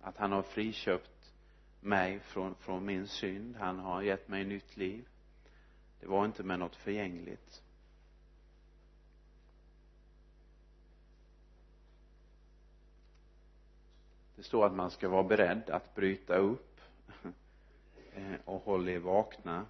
att 0.00 0.16
han 0.16 0.32
har 0.32 0.42
friköpt 0.42 1.32
mig 1.80 2.20
från, 2.20 2.54
från 2.54 2.84
min 2.84 3.06
synd. 3.06 3.56
Han 3.56 3.78
har 3.78 4.02
gett 4.02 4.28
mig 4.28 4.44
nytt 4.44 4.76
liv 4.76 5.08
det 6.04 6.10
var 6.10 6.24
inte 6.24 6.42
med 6.42 6.58
något 6.58 6.76
förgängligt. 6.76 7.62
Det 14.36 14.42
står 14.42 14.66
att 14.66 14.74
man 14.74 14.90
ska 14.90 15.08
vara 15.08 15.22
beredd 15.22 15.70
att 15.70 15.94
bryta 15.94 16.34
upp 16.36 16.80
eh, 18.14 18.34
och 18.44 18.60
hålla 18.60 18.90
er 18.90 18.98
vakna 18.98 19.66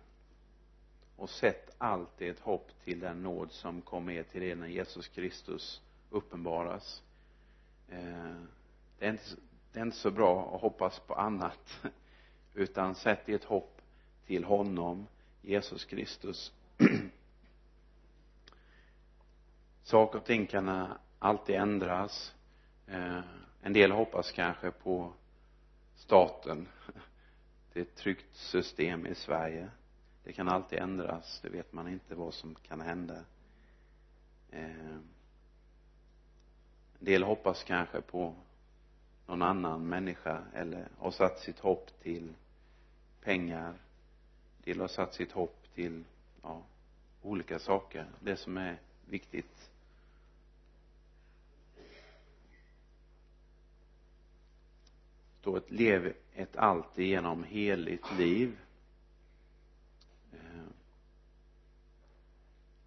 och 1.16 1.30
sätt 1.30 1.74
allt 1.78 2.20
ert 2.20 2.40
hopp 2.40 2.70
till 2.84 3.00
den 3.00 3.22
nåd 3.22 3.52
som 3.52 3.80
kommer 3.80 4.12
er 4.12 4.22
till 4.22 4.42
er 4.42 4.56
när 4.56 4.68
Jesus 4.68 5.08
Kristus 5.08 5.82
uppenbaras. 6.10 7.02
Eh, 7.88 8.36
det 8.98 9.06
är 9.06 9.10
inte 9.10 9.36
det 9.72 9.78
är 9.78 9.84
inte 9.84 9.96
så 9.96 10.10
bra 10.10 10.54
att 10.54 10.60
hoppas 10.60 11.00
på 11.00 11.14
annat 11.14 11.80
utan 12.54 12.94
sätt 12.94 13.28
ert 13.28 13.44
hopp 13.44 13.82
till 14.26 14.44
honom 14.44 15.06
Jesus 15.44 15.84
Kristus. 15.84 16.52
Saker 19.82 20.18
och 20.18 20.24
ting 20.24 20.46
kan 20.46 20.92
alltid 21.18 21.56
ändras. 21.56 22.34
Eh, 22.86 23.20
en 23.62 23.72
del 23.72 23.92
hoppas 23.92 24.32
kanske 24.32 24.70
på 24.70 25.12
staten. 25.94 26.68
Det 27.72 27.80
är 27.80 27.84
ett 27.84 27.96
tryggt 27.96 28.34
system 28.34 29.06
i 29.06 29.14
Sverige. 29.14 29.70
Det 30.24 30.32
kan 30.32 30.48
alltid 30.48 30.78
ändras. 30.78 31.40
Det 31.42 31.48
vet 31.48 31.72
man 31.72 31.88
inte 31.88 32.14
vad 32.14 32.34
som 32.34 32.54
kan 32.54 32.80
hända. 32.80 33.24
Eh, 34.50 34.96
en 36.98 37.04
del 37.04 37.22
hoppas 37.22 37.64
kanske 37.64 38.00
på 38.00 38.34
någon 39.26 39.42
annan 39.42 39.88
människa 39.88 40.44
eller 40.54 40.88
har 40.98 41.10
satt 41.10 41.38
sitt 41.38 41.58
hopp 41.58 42.00
till 42.02 42.34
pengar 43.20 43.83
del 44.64 44.80
har 44.80 44.88
satt 44.88 45.14
sitt 45.14 45.32
hopp 45.32 45.74
till 45.74 46.04
ja, 46.42 46.62
olika 47.22 47.58
saker. 47.58 48.06
Det 48.20 48.36
som 48.36 48.56
är 48.56 48.76
viktigt. 49.08 49.70
Då 55.42 55.56
ett 55.56 55.70
lev 55.70 56.12
ett 56.34 56.56
alltigenom 56.56 57.44
heligt 57.44 58.12
liv. 58.18 58.58
Eh, 60.32 60.64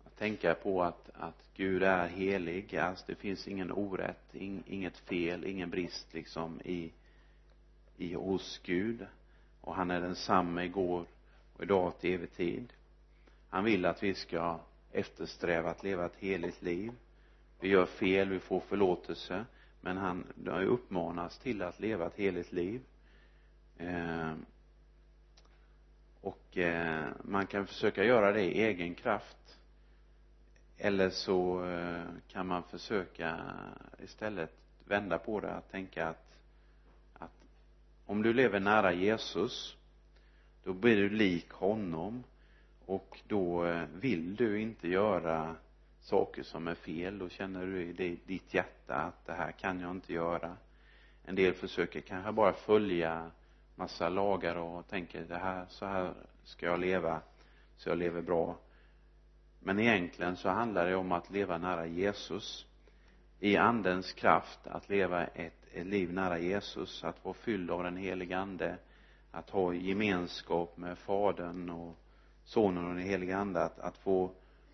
att 0.06 0.18
tänka 0.18 0.54
på 0.54 0.84
att, 0.84 1.10
att 1.13 1.50
Gud 1.54 1.84
är 1.84 2.08
helig. 2.08 2.78
Alltså 2.78 3.06
det 3.08 3.16
finns 3.16 3.48
ingen 3.48 3.72
orätt 3.72 4.36
inget 4.36 4.98
fel 4.98 5.46
ingen 5.46 5.70
brist 5.70 6.13
liksom 6.13 6.62
i 6.62 6.92
i 7.98 8.13
hos 8.13 8.62
Gud. 8.63 9.06
Och 9.62 9.76
han 9.76 9.92
är 9.92 10.02
densamme 10.02 10.63
igår 10.63 11.06
och 11.58 11.63
idag 11.63 12.00
till 12.00 12.13
evig 12.13 12.34
tid. 12.34 12.74
Han 13.50 13.63
vill 13.63 13.86
att 13.86 14.04
vi 14.04 14.13
ska 14.13 14.60
eftersträva 14.91 15.70
att 15.70 15.84
leva 15.84 16.06
ett 16.06 16.15
heligt 16.15 16.62
liv. 16.62 16.91
Vi 17.60 17.67
gör 17.67 17.86
fel, 17.86 18.30
vi 18.30 18.39
får 18.39 18.60
förlåtelse 18.60 19.46
men 19.82 19.98
han 19.98 20.26
uppmanas 20.46 21.39
till 21.39 21.62
att 21.62 21.80
leva 21.80 22.08
ett 22.08 22.15
heligt 22.15 22.52
liv. 22.52 22.82
Eh, 23.78 24.34
och 26.22 26.58
eh, 26.58 27.06
man 27.24 27.48
kan 27.48 27.67
försöka 27.67 28.04
göra 28.04 28.32
det 28.32 28.41
i 28.41 28.63
egen 28.63 28.96
kraft. 28.96 29.60
Eller 30.78 31.10
så 31.10 31.65
eh, 31.65 32.04
kan 32.28 32.48
man 32.48 32.63
försöka 32.63 33.39
istället 34.04 34.54
vända 34.86 35.20
på 35.20 35.39
det 35.39 35.54
att 35.54 35.72
tänka 35.72 36.08
att 36.08 36.28
att 37.13 37.46
om 38.06 38.22
du 38.22 38.34
lever 38.34 38.60
nära 38.60 38.93
Jesus 38.93 39.78
då 40.67 40.73
blir 40.73 40.95
du 40.95 41.10
lik 41.10 41.51
honom. 41.51 42.23
Och 42.86 43.19
då 43.27 43.65
eh, 43.65 43.84
vill 43.93 44.36
du 44.36 44.62
inte 44.62 44.88
göra 44.88 45.56
saker 45.99 46.43
som 46.43 46.67
är 46.67 46.75
fel. 46.75 47.19
Då 47.19 47.30
känner 47.30 47.65
du 47.65 47.82
i 47.82 48.19
ditt 48.25 48.53
hjärta 48.53 48.95
att 48.95 49.25
det 49.25 49.34
här 49.34 49.51
kan 49.51 49.80
jag 49.80 49.91
inte 49.91 50.13
göra. 50.13 50.58
En 51.25 51.36
del 51.36 51.53
försöker 51.53 52.01
kanske 52.01 52.32
bara 52.32 52.53
följa 52.53 53.32
massa 53.75 54.10
lagar 54.10 54.56
och 54.56 54.88
tänker 54.88 55.21
det 55.21 55.38
här, 55.38 55.65
så 55.69 55.86
här 55.86 56.13
ska 56.43 56.65
jag 56.65 56.80
leva. 56.80 57.21
Så 57.77 57.89
jag 57.89 57.97
lever 57.97 58.21
bra. 58.21 58.58
Men 59.60 59.80
egentligen 59.80 60.38
så 60.38 60.49
handlar 60.49 60.88
det 60.88 60.95
om 60.95 61.12
att 61.12 61.30
leva 61.30 61.58
nära 61.58 61.86
Jesus. 61.86 62.65
I 63.39 63.58
andens 63.58 64.13
kraft 64.13 64.67
att 64.67 64.89
leva 64.89 65.25
ett, 65.25 65.65
ett 65.73 65.86
liv 65.86 66.13
nära 66.13 66.39
Jesus. 66.39 67.03
Att 67.03 67.25
vara 67.25 67.36
fylld 67.36 67.71
av 67.71 67.84
den 67.84 67.97
helige 67.97 68.38
ande 68.38 68.77
att 69.38 69.50
ha 69.50 69.73
gemenskap 69.73 70.78
med 70.78 70.97
fadern 70.97 71.69
och 71.69 71.95
sonen 72.43 72.86
och 72.86 72.95
den 72.95 73.04
helige 73.04 73.38
ande 73.38 73.63
att, 73.63 73.80
att 73.80 73.97
få 73.97 74.32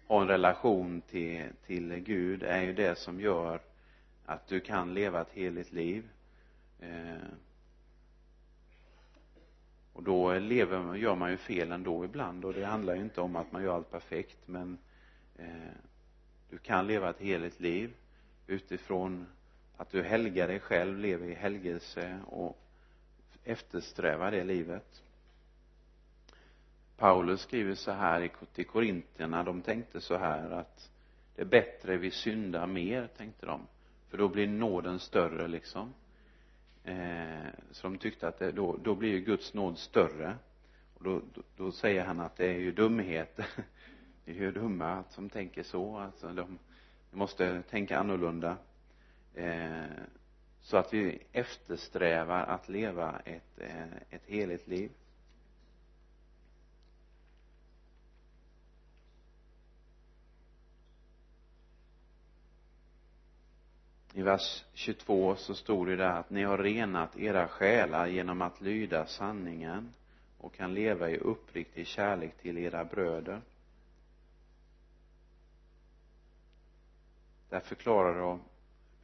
ha 0.07 0.21
en 0.21 0.27
relation 0.27 1.01
till, 1.01 1.49
till 1.65 1.95
Gud 1.95 2.43
är 2.43 2.61
ju 2.61 2.73
det 2.73 2.97
som 2.97 3.21
gör 3.21 3.61
att 4.25 4.47
du 4.47 4.59
kan 4.59 4.93
leva 4.93 5.21
ett 5.21 5.31
heligt 5.31 5.71
liv. 5.71 6.09
Eh, 6.79 7.27
och 9.93 10.03
då 10.03 10.33
lever, 10.33 10.95
gör 10.95 11.15
man 11.15 11.31
ju 11.31 11.37
fel 11.37 11.71
ändå 11.71 12.05
ibland 12.05 12.45
och 12.45 12.53
det 12.53 12.65
handlar 12.65 12.95
ju 12.95 13.01
inte 13.01 13.21
om 13.21 13.35
att 13.35 13.51
man 13.51 13.63
gör 13.63 13.75
allt 13.75 13.91
perfekt 13.91 14.47
men 14.47 14.77
eh, 15.35 15.73
du 16.49 16.57
kan 16.57 16.87
leva 16.87 17.09
ett 17.09 17.21
heligt 17.21 17.59
liv 17.59 17.93
utifrån 18.47 19.27
att 19.77 19.89
du 19.89 20.03
helgar 20.03 20.47
dig 20.47 20.59
själv, 20.59 20.99
lever 20.99 21.27
i 21.27 21.33
helgelse 21.33 22.19
och 22.27 22.62
eftersträva 23.43 24.31
det 24.31 24.43
livet. 24.43 25.03
Paulus 26.97 27.41
skriver 27.41 27.75
så 27.75 27.91
här 27.91 28.31
till 28.53 28.65
korintierna, 28.65 29.43
de 29.43 29.61
tänkte 29.61 30.01
så 30.01 30.17
här 30.17 30.49
att 30.49 30.91
det 31.35 31.41
är 31.41 31.45
bättre 31.45 31.97
vi 31.97 32.11
syndar 32.11 32.67
mer, 32.67 33.07
tänkte 33.07 33.45
de 33.45 33.67
för 34.13 34.17
då 34.17 34.27
blir 34.27 34.47
nåden 34.47 34.99
större 34.99 35.47
liksom. 35.47 35.93
Eh, 36.83 37.47
så 37.71 37.87
de 37.87 37.97
tyckte 37.97 38.27
att 38.27 38.39
det, 38.39 38.51
då, 38.51 38.77
då 38.83 38.95
blir 38.95 39.09
ju 39.09 39.19
Guds 39.19 39.53
nåd 39.53 39.77
större. 39.77 40.35
Och 40.93 41.03
då, 41.03 41.21
då, 41.33 41.41
då 41.57 41.71
säger 41.71 42.05
han 42.05 42.19
att 42.19 42.35
det 42.35 42.45
är 42.45 42.57
ju 42.57 42.71
dumheter 42.71 43.45
det 44.25 44.31
är 44.31 44.35
ju 44.35 44.51
dumma 44.51 45.03
som 45.09 45.29
tänker 45.29 45.63
så 45.63 45.97
alltså 45.97 46.27
de, 46.27 46.59
de 47.11 47.17
måste 47.17 47.61
tänka 47.61 47.99
annorlunda. 47.99 48.57
Eh, 49.35 49.83
så 50.63 50.77
att 50.77 50.93
vi 50.93 51.19
eftersträvar 51.31 52.43
att 52.43 52.69
leva 52.69 53.19
ett, 53.25 53.59
eh, 53.59 53.93
ett 54.09 54.25
heligt 54.25 54.67
liv. 54.67 54.91
I 64.13 64.21
vers 64.21 64.65
22 64.73 65.35
så 65.35 65.55
stod 65.55 65.87
det 65.87 65.95
där 65.95 66.19
att 66.19 66.29
ni 66.29 66.43
har 66.43 66.57
renat 66.57 67.17
era 67.17 67.47
själar 67.47 68.07
genom 68.07 68.41
att 68.41 68.61
lyda 68.61 69.05
sanningen 69.05 69.93
och 70.37 70.53
kan 70.53 70.73
leva 70.73 71.09
i 71.09 71.17
uppriktig 71.17 71.87
kärlek 71.87 72.37
till 72.37 72.57
era 72.57 72.85
bröder. 72.85 73.41
Där 77.49 77.59
förklarar 77.59 78.19
de 78.19 78.41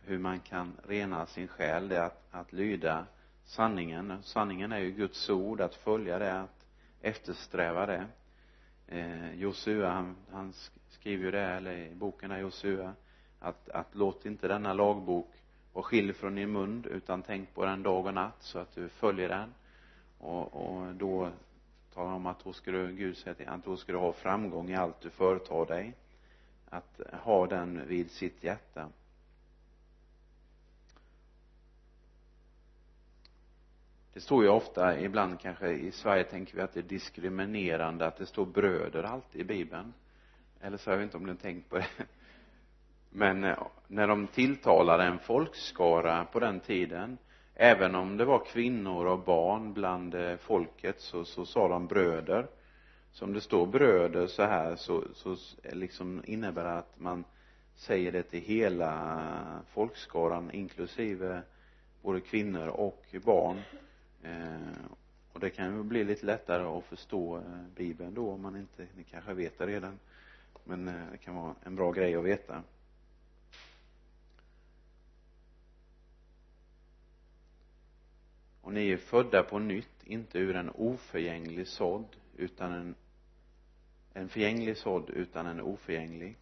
hur 0.10 0.20
man 0.20 0.40
kan 0.40 0.74
rena 0.88 1.26
sin 1.26 1.48
själ 1.48 1.88
det 1.88 1.98
är 1.98 2.02
att, 2.02 2.24
att 2.32 2.54
lyda 2.54 3.06
sanningen. 3.46 4.14
Sanningen 4.24 4.72
är 4.72 4.80
ju 4.80 4.92
Guds 4.92 5.30
ord 5.30 5.62
att 5.62 5.76
följa 5.76 6.20
det 6.20 6.40
att 6.40 6.66
eftersträva 7.02 7.86
det. 7.86 8.06
Eh, 8.88 9.34
Josua 9.34 9.90
han, 9.90 10.16
han 10.32 10.54
skriver 10.90 11.26
ju 11.26 11.32
det 11.32 11.42
eller 11.42 11.72
i 11.72 11.96
boken 11.96 12.30
där 12.30 12.38
Josua 12.38 12.94
att, 13.40 13.70
att 13.70 13.96
låt 13.96 14.26
inte 14.26 14.48
denna 14.48 14.74
lagbok 14.74 15.32
vara 15.74 15.84
skild 15.84 16.16
från 16.16 16.36
din 16.36 16.52
mun 16.52 16.86
utan 16.92 17.22
tänk 17.22 17.54
på 17.54 17.66
den 17.66 17.84
dag 17.84 18.06
och 18.06 18.14
natt 18.14 18.38
så 18.40 18.60
att 18.60 18.76
du 18.76 18.90
följer 18.90 19.30
den. 19.30 19.54
Och, 20.18 20.54
och 20.54 20.96
då 20.96 21.30
talar 21.94 22.12
om 22.12 22.26
att 22.26 22.44
då 22.44 22.54
ska 22.54 22.72
du, 22.72 22.92
Gud 22.92 23.18
säger 23.18 23.36
till 23.36 23.48
att 23.48 23.66
då 23.66 23.78
ska 23.78 23.92
du 23.92 23.98
ha 23.98 24.14
framgång 24.14 24.70
i 24.70 24.76
allt 24.76 25.02
du 25.02 25.10
företar 25.10 25.66
dig 25.66 25.94
att 26.70 27.02
ha 27.14 27.48
den 27.48 27.88
vid 27.88 28.12
sitt 28.12 28.44
hjärta. 28.44 28.90
Det 34.14 34.20
står 34.20 34.44
ju 34.44 34.50
ofta 34.50 35.00
ibland 35.00 35.40
kanske 35.40 35.70
i 35.70 35.92
Sverige 35.92 36.24
tänker 36.24 36.56
vi 36.56 36.62
att 36.62 36.74
det 36.74 36.80
är 36.80 36.84
diskriminerande 36.84 38.08
att 38.08 38.18
det 38.18 38.26
står 38.26 38.46
bröder 38.46 39.04
alltid 39.04 39.42
i 39.42 39.44
bibeln. 39.44 39.94
Eller 40.62 40.78
så 40.78 40.90
har 40.90 40.96
jag 40.96 41.04
inte 41.04 41.18
om 41.18 41.24
ni 41.24 41.30
har 41.30 41.38
tänkt 41.38 41.70
på 41.70 41.78
det. 41.78 41.88
Men 43.10 43.44
eh, 43.44 43.58
när 43.88 44.08
de 44.08 44.28
tilltalade 44.28 45.04
en 45.04 45.20
folkskara 45.20 46.26
på 46.26 46.40
den 46.40 46.60
tiden 46.60 47.18
även 47.62 47.96
om 47.96 48.18
det 48.18 48.26
var 48.26 48.46
kvinnor 48.46 49.06
och 49.06 49.20
barn 49.20 49.74
bland 49.74 50.16
eh, 50.16 50.38
folket 50.38 51.00
så, 51.00 51.26
så 51.26 51.46
sa 51.46 51.68
de 51.68 51.88
bröder. 51.88 52.48
Så 53.12 53.26
om 53.26 53.34
det 53.34 53.42
står 53.42 53.66
bröder 53.66 54.28
så 54.28 54.44
här 54.44 54.76
så, 54.76 55.04
så 55.14 55.32
eh, 55.64 55.76
liksom 55.76 56.24
innebär 56.26 56.64
det 56.64 56.78
att 56.78 57.00
man 57.00 57.24
säger 57.76 58.12
det 58.12 58.24
till 58.24 58.42
hela 58.42 59.64
folkskaran 59.74 60.52
inklusive 60.52 61.42
både 62.02 62.22
kvinnor 62.22 62.68
och 62.68 63.06
barn. 63.26 63.62
Eh, 64.24 64.86
och 65.34 65.40
det 65.40 65.50
kan 65.50 65.76
ju 65.76 65.84
bli 65.84 66.04
lite 66.04 66.26
lättare 66.26 66.64
att 66.64 66.86
förstå 66.86 67.38
eh, 67.38 67.44
bibeln 67.76 68.14
då 68.14 68.32
om 68.32 68.42
man 68.42 68.56
inte, 68.56 68.88
ni 68.98 69.04
kanske 69.04 69.34
vet 69.34 69.58
det 69.58 69.68
redan. 69.68 70.00
Men 70.64 70.88
eh, 70.88 71.12
det 71.12 71.18
kan 71.18 71.36
vara 71.36 71.56
en 71.64 71.76
bra 71.76 71.92
grej 71.92 72.16
att 72.16 72.26
veta. 72.26 72.64
Och 78.62 78.74
ni 78.74 78.90
är 78.90 78.98
födda 78.98 79.44
på 79.44 79.60
nytt 79.60 80.04
inte 80.04 80.40
ur 80.40 80.56
en 80.56 80.70
oförgänglig 80.70 81.68
sådd 81.68 82.16
utan 82.38 82.72
en 82.72 82.96
en 84.14 84.30
förgänglig 84.30 84.78
sådd 84.78 85.10
utan 85.10 85.48
en 85.48 85.62
oförgänglig. 85.62 86.38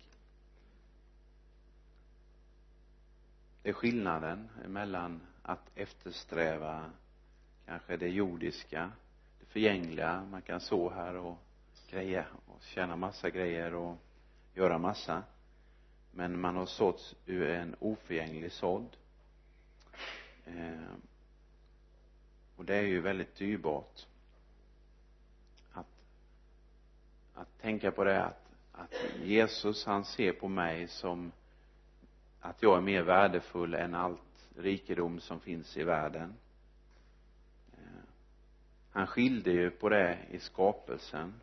Det 3.61 3.69
är 3.69 3.73
skillnaden 3.73 4.49
mellan 4.67 5.21
att 5.41 5.71
eftersträva 5.75 6.91
kanske 7.67 7.97
det 7.97 8.09
jordiska 8.09 8.91
det 9.39 9.45
förgängliga. 9.45 10.25
Man 10.31 10.41
kan 10.41 10.59
så 10.59 10.89
här 10.89 11.15
och 11.15 11.37
greja 11.89 12.25
och 12.45 12.61
tjäna 12.63 12.95
massa 12.95 13.29
grejer 13.29 13.73
och 13.73 13.97
göra 14.53 14.77
massa. 14.77 15.23
Men 16.11 16.39
man 16.39 16.55
har 16.55 16.65
såtts 16.65 17.15
ur 17.25 17.49
en 17.49 17.75
oförgänglig 17.79 18.51
sådd. 18.51 18.97
Eh, 20.45 20.93
och 22.55 22.65
det 22.65 22.75
är 22.75 22.81
ju 22.81 23.01
väldigt 23.01 23.35
dyrbart 23.35 24.05
att 25.71 26.03
att 27.33 27.61
tänka 27.61 27.91
på 27.91 28.03
det 28.03 28.23
att 28.23 28.43
att 28.71 28.93
Jesus 29.23 29.85
han 29.85 30.05
ser 30.05 30.31
på 30.31 30.47
mig 30.47 30.87
som 30.87 31.31
att 32.39 32.63
jag 32.63 32.77
är 32.77 32.81
mer 32.81 33.01
värdefull 33.01 33.73
än 33.73 33.95
allt 33.95 34.49
rikedom 34.55 35.19
som 35.19 35.39
finns 35.39 35.77
i 35.77 35.83
världen 35.83 36.33
han 38.91 39.07
skilde 39.07 39.51
ju 39.51 39.69
på 39.69 39.89
det 39.89 40.17
i 40.31 40.39
skapelsen. 40.39 41.33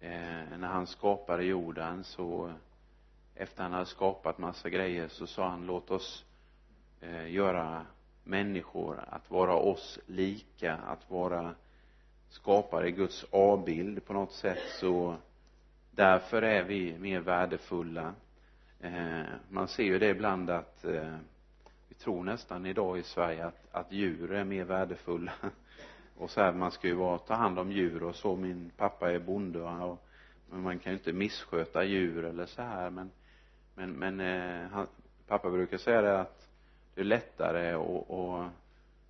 Eh, 0.00 0.58
när 0.58 0.68
han 0.68 0.86
skapade 0.86 1.44
jorden 1.44 2.04
så 2.04 2.52
efter 3.34 3.62
han 3.62 3.72
hade 3.72 3.86
skapat 3.86 4.38
massa 4.38 4.68
grejer 4.68 5.08
så 5.08 5.26
sa 5.26 5.48
han 5.48 5.66
låt 5.66 5.90
oss 5.90 6.24
eh, 7.00 7.32
göra 7.32 7.86
människor 8.24 9.04
att 9.08 9.30
vara 9.30 9.54
oss 9.54 9.98
lika 10.06 10.76
att 10.76 11.10
vara 11.10 11.54
skapade 12.28 12.88
i 12.88 12.92
Guds 12.92 13.24
avbild 13.30 14.06
på 14.06 14.12
något 14.12 14.32
sätt. 14.32 14.62
Så 14.80 15.16
därför 15.90 16.42
är 16.42 16.62
vi 16.62 16.98
mer 16.98 17.20
värdefulla. 17.20 18.14
Eh, 18.80 19.22
man 19.48 19.68
ser 19.68 19.82
ju 19.82 19.98
det 19.98 20.08
ibland 20.08 20.50
att 20.50 20.84
eh, 20.84 21.16
vi 21.88 21.94
tror 21.94 22.24
nästan 22.24 22.66
idag 22.66 22.98
i 22.98 23.02
Sverige 23.02 23.46
att, 23.46 23.68
att 23.72 23.92
djur 23.92 24.32
är 24.32 24.44
mer 24.44 24.64
värdefulla. 24.64 25.32
och 26.16 26.30
så 26.30 26.40
här 26.40 26.52
man 26.52 26.70
ska 26.70 26.88
ju 26.88 26.94
vara, 26.94 27.18
ta 27.18 27.34
hand 27.34 27.58
om 27.58 27.72
djur 27.72 28.02
och 28.02 28.16
så. 28.16 28.36
Min 28.36 28.70
pappa 28.76 29.12
är 29.12 29.18
bonde 29.18 29.60
och 29.60 29.98
men 30.50 30.60
man 30.60 30.78
kan 30.78 30.92
ju 30.92 30.98
inte 30.98 31.12
missköta 31.12 31.84
djur 31.84 32.24
eller 32.24 32.46
så 32.46 32.62
här. 32.62 32.90
Men 32.90 33.10
men 33.74 33.92
men 33.92 34.20
eh, 34.20 34.68
han, 34.70 34.86
pappa 35.26 35.50
brukar 35.50 35.78
säga 35.78 36.02
det 36.02 36.20
att 36.20 36.48
det 36.94 37.00
är 37.00 37.04
lättare 37.04 37.72
att, 37.72 38.10
att 38.10 38.50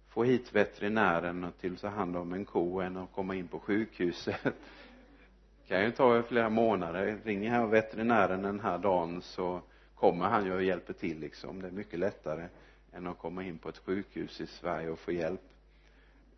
få 0.08 0.24
hit 0.24 0.54
veterinären 0.54 1.52
till 1.60 1.72
att 1.72 1.80
ta 1.80 1.88
hand 1.88 2.16
om 2.16 2.32
en 2.32 2.44
ko 2.44 2.80
än 2.80 2.96
att 2.96 3.12
komma 3.12 3.34
in 3.34 3.48
på 3.48 3.58
sjukhuset. 3.58 4.42
Det 4.42 5.68
kan 5.68 5.84
ju 5.84 5.90
ta 5.90 6.22
flera 6.22 6.48
månader. 6.48 7.18
Ringer 7.24 7.50
här 7.50 7.66
veterinären 7.66 8.42
den 8.42 8.60
här 8.60 8.78
dagen 8.78 9.22
så 9.22 9.60
kommer 9.94 10.24
han 10.24 10.44
ju 10.44 10.54
och 10.54 10.62
hjälper 10.62 10.92
till 10.92 11.20
liksom. 11.20 11.62
Det 11.62 11.68
är 11.68 11.72
mycket 11.72 11.98
lättare 11.98 12.48
än 12.92 13.06
att 13.06 13.18
komma 13.18 13.44
in 13.44 13.58
på 13.58 13.68
ett 13.68 13.78
sjukhus 13.78 14.40
i 14.40 14.46
Sverige 14.46 14.90
och 14.90 14.98
få 14.98 15.12
hjälp 15.12 15.53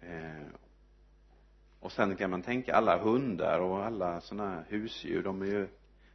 eh, 0.00 0.46
och 1.80 1.92
sen 1.92 2.16
kan 2.16 2.30
man 2.30 2.42
tänka 2.42 2.74
alla 2.74 2.98
hundar 2.98 3.60
och 3.60 3.84
alla 3.84 4.20
sådana 4.20 4.50
här 4.50 4.64
husdjur 4.68 5.22
de 5.22 5.42
är 5.42 5.46
ju 5.46 5.68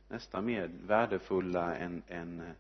nästan 0.10 0.46
mer 0.46 0.70
värdefulla 0.88 1.76
än, 1.76 2.02
än 2.08 2.39
eh, 2.39 2.54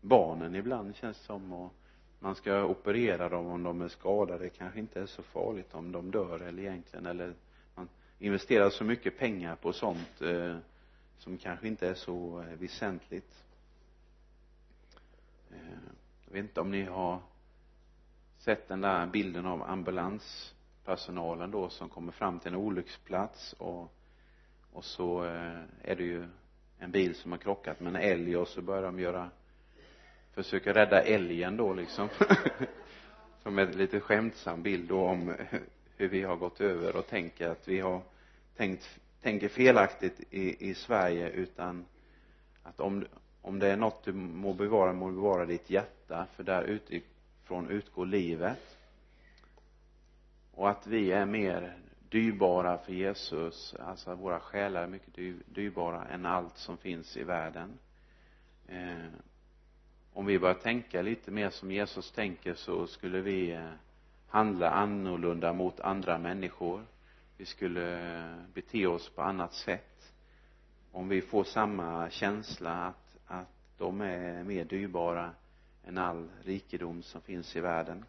barnen 0.00 0.54
ibland 0.54 0.96
känns 0.96 1.18
det 1.18 1.24
som. 1.24 1.52
Och 1.52 1.72
man 2.18 2.34
ska 2.34 2.64
operera 2.64 3.28
dem 3.28 3.46
om 3.46 3.62
de 3.62 3.82
är 3.82 3.88
skadade. 3.88 4.44
Det 4.44 4.50
kanske 4.50 4.80
inte 4.80 5.00
är 5.00 5.06
så 5.06 5.22
farligt 5.22 5.74
om 5.74 5.92
de 5.92 6.10
dör 6.10 6.40
eller 6.42 6.62
egentligen 6.62 7.06
eller 7.06 7.34
man 7.74 7.88
investerar 8.18 8.70
så 8.70 8.84
mycket 8.84 9.18
pengar 9.18 9.56
på 9.56 9.72
sånt 9.72 10.20
eh, 10.20 10.56
som 11.18 11.38
kanske 11.38 11.68
inte 11.68 11.88
är 11.88 11.94
så 11.94 12.40
eh, 12.40 12.58
väsentligt. 12.58 13.44
Eh, 15.50 15.78
jag 16.24 16.32
vet 16.32 16.42
inte 16.42 16.60
om 16.60 16.70
ni 16.70 16.82
har 16.82 17.20
sett 18.38 18.68
den 18.68 18.80
där 18.80 19.06
bilden 19.06 19.46
av 19.46 19.62
ambulans 19.62 20.54
personalen 20.86 21.50
då 21.50 21.68
som 21.68 21.88
kommer 21.88 22.12
fram 22.12 22.38
till 22.38 22.52
en 22.52 22.58
olycksplats 22.58 23.52
och 23.52 23.92
och 24.76 24.84
så 24.84 25.24
eh, 25.24 25.60
är 25.82 25.96
det 25.96 26.04
ju 26.04 26.24
en 26.78 26.90
bil 26.90 27.14
som 27.14 27.32
har 27.32 27.38
krockat. 27.38 27.80
Med 27.80 27.96
en 27.96 28.02
älg 28.02 28.36
och 28.36 28.48
så 28.48 28.62
börjar 28.62 28.82
de 28.82 28.98
göra 28.98 29.30
försöka 30.32 30.74
rädda 30.74 31.02
älgen 31.02 31.56
då 31.56 31.72
liksom. 31.72 32.08
Som 33.42 33.58
en 33.58 33.70
lite 33.70 34.00
skämtsam 34.00 34.62
bild 34.62 34.88
då 34.88 35.00
om 35.00 35.28
eh, 35.28 35.60
hur 35.96 36.08
vi 36.08 36.22
har 36.22 36.36
gått 36.36 36.60
över 36.60 36.96
och 36.96 37.06
tänker 37.06 37.48
att 37.48 37.68
vi 37.68 37.80
har 37.80 38.02
tänkt 38.56 39.00
tänker 39.22 39.48
felaktigt 39.48 40.20
i, 40.30 40.70
i 40.70 40.74
Sverige 40.74 41.30
utan 41.30 41.84
att 42.62 42.80
om, 42.80 43.04
om 43.42 43.58
det 43.58 43.68
är 43.68 43.76
något 43.76 44.04
du 44.04 44.12
må 44.12 44.52
bevara 44.52 44.92
må 44.92 45.10
bevara 45.10 45.46
ditt 45.46 45.70
hjärta. 45.70 46.26
För 46.36 46.42
där 46.42 46.62
utifrån 46.62 47.70
utgår 47.70 48.06
livet 48.06 48.75
och 50.56 50.70
att 50.70 50.86
vi 50.86 51.12
är 51.12 51.26
mer 51.26 51.78
dyrbara 52.08 52.78
för 52.78 52.92
Jesus 52.92 53.74
alltså 53.80 54.14
våra 54.14 54.40
själar 54.40 54.82
är 54.82 54.86
mycket 54.86 55.14
dyrbara 55.54 56.04
än 56.04 56.26
allt 56.26 56.56
som 56.56 56.76
finns 56.76 57.16
i 57.16 57.22
världen. 57.22 57.78
Eh, 58.68 59.06
om 60.12 60.26
vi 60.26 60.38
börjar 60.38 60.54
tänka 60.54 61.02
lite 61.02 61.30
mer 61.30 61.50
som 61.50 61.70
Jesus 61.70 62.12
tänker 62.12 62.54
så 62.54 62.86
skulle 62.86 63.20
vi 63.20 63.52
eh, 63.52 63.70
handla 64.28 64.70
annorlunda 64.70 65.52
mot 65.52 65.80
andra 65.80 66.18
människor. 66.18 66.86
Vi 67.36 67.44
skulle 67.44 68.20
eh, 68.20 68.36
bete 68.54 68.86
oss 68.86 69.08
på 69.08 69.22
annat 69.22 69.52
sätt. 69.52 70.12
Om 70.92 71.08
vi 71.08 71.22
får 71.22 71.44
samma 71.44 72.10
känsla 72.10 72.72
att, 72.72 73.16
att 73.26 73.78
de 73.78 74.00
är 74.00 74.44
mer 74.44 74.64
dyrbara 74.64 75.30
än 75.84 75.98
all 75.98 76.28
rikedom 76.44 77.02
som 77.02 77.20
finns 77.20 77.56
i 77.56 77.60
världen 77.60 78.04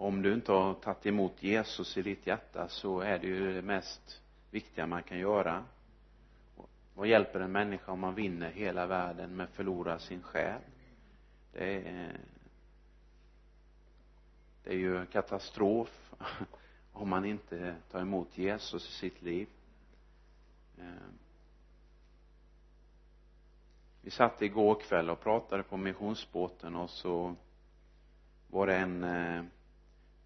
om 0.00 0.22
du 0.22 0.34
inte 0.34 0.52
har 0.52 0.74
tagit 0.74 1.06
emot 1.06 1.42
Jesus 1.42 1.96
i 1.96 2.02
ditt 2.02 2.26
hjärta 2.26 2.68
så 2.68 3.00
är 3.00 3.18
det 3.18 3.26
ju 3.26 3.52
det 3.52 3.62
mest 3.62 4.22
viktiga 4.50 4.86
man 4.86 5.02
kan 5.02 5.18
göra. 5.18 5.64
Vad 6.94 7.06
hjälper 7.06 7.40
en 7.40 7.52
människa 7.52 7.92
om 7.92 8.00
man 8.00 8.14
vinner 8.14 8.50
hela 8.50 8.86
världen 8.86 9.36
men 9.36 9.46
förlorar 9.46 9.98
sin 9.98 10.22
själ? 10.22 10.60
Det 11.52 11.88
är 11.88 12.20
det 14.64 14.70
är 14.70 14.78
ju 14.78 15.06
katastrof 15.06 16.14
om 16.92 17.08
man 17.08 17.24
inte 17.24 17.76
tar 17.90 18.00
emot 18.00 18.38
Jesus 18.38 18.88
i 18.88 18.92
sitt 18.92 19.22
liv. 19.22 19.48
Ehm. 20.78 21.18
Vi 24.02 24.10
satt 24.10 24.42
igår 24.42 24.74
kväll 24.74 25.10
och 25.10 25.20
pratade 25.20 25.62
på 25.62 25.76
missionsbåten 25.76 26.76
och 26.76 26.90
så 26.90 27.34
var 28.50 28.66
det 28.66 28.76
en 28.76 29.04
eh, 29.04 29.44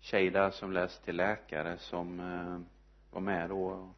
tjej 0.05 0.31
där 0.31 0.51
som 0.51 0.73
läste 0.73 1.05
till 1.05 1.17
läkare 1.17 1.79
som 1.79 2.21
eh, 2.21 2.61
var 3.11 3.21
med 3.21 3.49
då. 3.49 3.89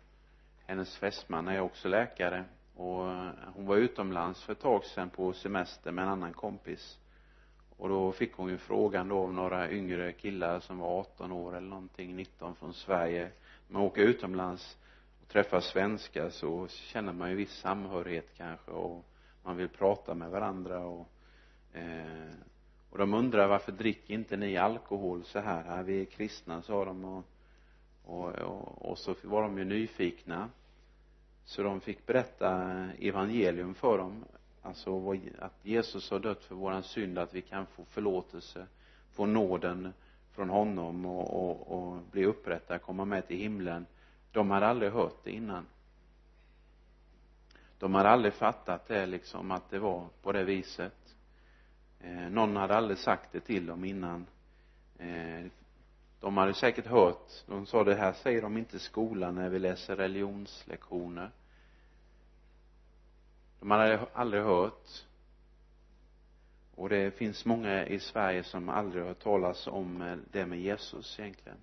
Hennes 0.66 0.96
fästman 0.96 1.48
är 1.48 1.60
också 1.60 1.88
läkare. 1.88 2.44
Och 2.76 3.10
eh, 3.10 3.30
hon 3.54 3.66
var 3.66 3.76
utomlands 3.76 4.42
för 4.42 4.52
ett 4.52 4.60
tag 4.60 4.84
sedan 4.84 5.10
på 5.10 5.32
semester 5.32 5.92
med 5.92 6.02
en 6.02 6.10
annan 6.10 6.32
kompis. 6.32 6.98
Och 7.76 7.88
då 7.88 8.12
fick 8.12 8.34
hon 8.34 8.48
ju 8.48 8.58
frågan 8.58 9.08
då 9.08 9.18
av 9.18 9.34
några 9.34 9.70
yngre 9.70 10.12
killar 10.12 10.60
som 10.60 10.78
var 10.78 11.00
18 11.00 11.32
år 11.32 11.56
eller 11.56 11.68
någonting 11.68 12.16
19 12.16 12.54
från 12.54 12.74
Sverige. 12.74 13.30
Man 13.68 13.82
åker 13.82 14.02
utomlands 14.02 14.78
och 15.22 15.28
träffar 15.28 15.60
svenskar 15.60 16.28
så 16.28 16.68
känner 16.68 17.12
man 17.12 17.30
ju 17.30 17.36
viss 17.36 17.58
samhörighet 17.60 18.34
kanske 18.36 18.70
och 18.70 19.04
man 19.42 19.56
vill 19.56 19.68
prata 19.68 20.14
med 20.14 20.30
varandra 20.30 20.78
och 20.78 21.08
eh, 21.72 22.32
och 22.96 23.00
de 23.00 23.14
undrar 23.14 23.48
varför 23.48 23.72
dricker 23.72 24.14
inte 24.14 24.36
ni 24.36 24.56
alkohol 24.56 25.24
så 25.24 25.38
här, 25.38 25.82
vi 25.82 26.00
är 26.00 26.04
kristna 26.04 26.62
sa 26.62 26.84
de 26.84 27.04
och 27.04 27.24
och, 28.06 28.28
och, 28.28 28.90
och 28.90 28.98
så 28.98 29.14
var 29.22 29.42
de 29.42 29.58
ju 29.58 29.64
nyfikna. 29.64 30.48
Så 31.44 31.62
de 31.62 31.80
fick 31.80 32.06
berätta 32.06 32.52
evangelium 33.00 33.74
för 33.74 33.98
dem. 33.98 34.24
Alltså 34.62 35.12
att 35.38 35.58
Jesus 35.62 36.10
har 36.10 36.18
dött 36.18 36.44
för 36.44 36.54
våran 36.54 36.82
synd 36.82 37.18
att 37.18 37.34
vi 37.34 37.42
kan 37.42 37.66
få 37.66 37.84
förlåtelse 37.84 38.66
få 39.12 39.26
nåden 39.26 39.92
från 40.32 40.48
honom 40.48 41.06
och, 41.06 41.48
och, 41.48 41.78
och 41.78 42.02
bli 42.10 42.24
upprättade, 42.24 42.78
komma 42.78 43.04
med 43.04 43.28
till 43.28 43.36
himlen. 43.38 43.86
De 44.32 44.50
hade 44.50 44.66
aldrig 44.66 44.92
hört 44.92 45.24
det 45.24 45.30
innan. 45.30 45.66
De 47.78 47.94
hade 47.94 48.08
aldrig 48.08 48.32
fattat 48.32 48.88
det 48.88 49.06
liksom 49.06 49.50
att 49.50 49.70
det 49.70 49.78
var 49.78 50.08
på 50.22 50.32
det 50.32 50.44
viset 50.44 51.05
eh, 52.00 52.30
någon 52.30 52.56
hade 52.56 52.76
aldrig 52.76 52.98
sagt 52.98 53.32
det 53.32 53.40
till 53.40 53.66
dem 53.66 53.84
innan. 53.84 54.26
Eh, 54.98 55.46
de 56.20 56.36
hade 56.36 56.54
säkert 56.54 56.86
hört. 56.86 57.32
De 57.46 57.66
sa 57.66 57.84
det 57.84 57.94
här 57.94 58.12
säger 58.12 58.42
de 58.42 58.56
inte 58.56 58.76
i 58.76 58.80
skolan 58.80 59.34
när 59.34 59.48
vi 59.48 59.58
läser 59.58 59.96
religionslektioner. 59.96 61.30
De 63.60 63.70
hade 63.70 64.06
aldrig 64.12 64.42
hört. 64.42 64.88
Och 66.74 66.88
det 66.88 67.10
finns 67.10 67.44
många 67.44 67.86
i 67.86 68.00
Sverige 68.00 68.42
som 68.42 68.68
aldrig 68.68 69.02
har 69.02 69.08
hört 69.08 69.22
talas 69.22 69.66
om 69.66 70.02
eh, 70.02 70.16
det 70.32 70.46
med 70.46 70.60
Jesus 70.60 71.20
egentligen. 71.20 71.58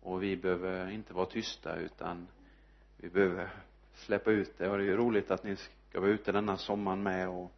Och 0.00 0.22
vi 0.22 0.36
behöver 0.36 0.90
inte 0.90 1.14
vara 1.14 1.26
tysta 1.26 1.76
utan 1.76 2.28
vi 2.96 3.08
behöver 3.08 3.50
släppa 3.94 4.30
ut 4.30 4.58
det. 4.58 4.68
Och 4.68 4.78
det 4.78 4.84
är 4.84 4.86
ju 4.86 4.96
roligt 4.96 5.30
att 5.30 5.44
ni 5.44 5.56
ska 5.56 6.00
vara 6.00 6.10
ute 6.10 6.32
denna 6.32 6.56
sommaren 6.56 7.02
med 7.02 7.28
och 7.28 7.52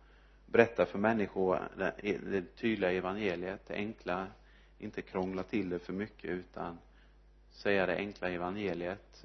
berätta 0.52 0.86
för 0.86 0.98
människor 0.98 1.68
det, 1.76 2.18
det 2.18 2.56
tydliga 2.56 2.92
evangeliet. 2.92 3.66
Det 3.66 3.74
enkla 3.74 4.26
inte 4.78 5.02
krångla 5.02 5.42
till 5.42 5.68
det 5.68 5.78
för 5.78 5.92
mycket 5.92 6.30
utan 6.30 6.78
säga 7.50 7.86
det 7.86 7.96
enkla 7.96 8.28
evangeliet. 8.28 9.24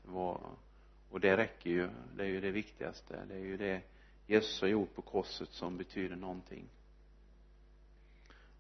Och 1.09 1.19
det 1.19 1.37
räcker 1.37 1.69
ju. 1.69 1.89
Det 2.17 2.23
är 2.23 2.27
ju 2.27 2.41
det 2.41 2.51
viktigaste. 2.51 3.25
Det 3.27 3.35
är 3.35 3.39
ju 3.39 3.57
det 3.57 3.81
Jesus 4.27 4.61
har 4.61 4.67
gjort 4.67 4.95
på 4.95 5.01
korset 5.01 5.49
som 5.49 5.77
betyder 5.77 6.15
någonting. 6.15 6.69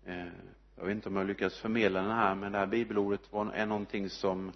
Eh, 0.05 0.27
jag 0.75 0.85
vet 0.85 0.95
inte 0.95 1.09
om 1.09 1.15
jag 1.15 1.27
lyckas 1.27 1.57
förmedla 1.57 2.01
den 2.01 2.11
här 2.11 2.35
men 2.35 2.51
det 2.51 2.57
här 2.57 2.67
bibelordet 2.67 3.33
var, 3.33 3.51
är 3.51 3.65
någonting 3.65 4.09
som 4.09 4.51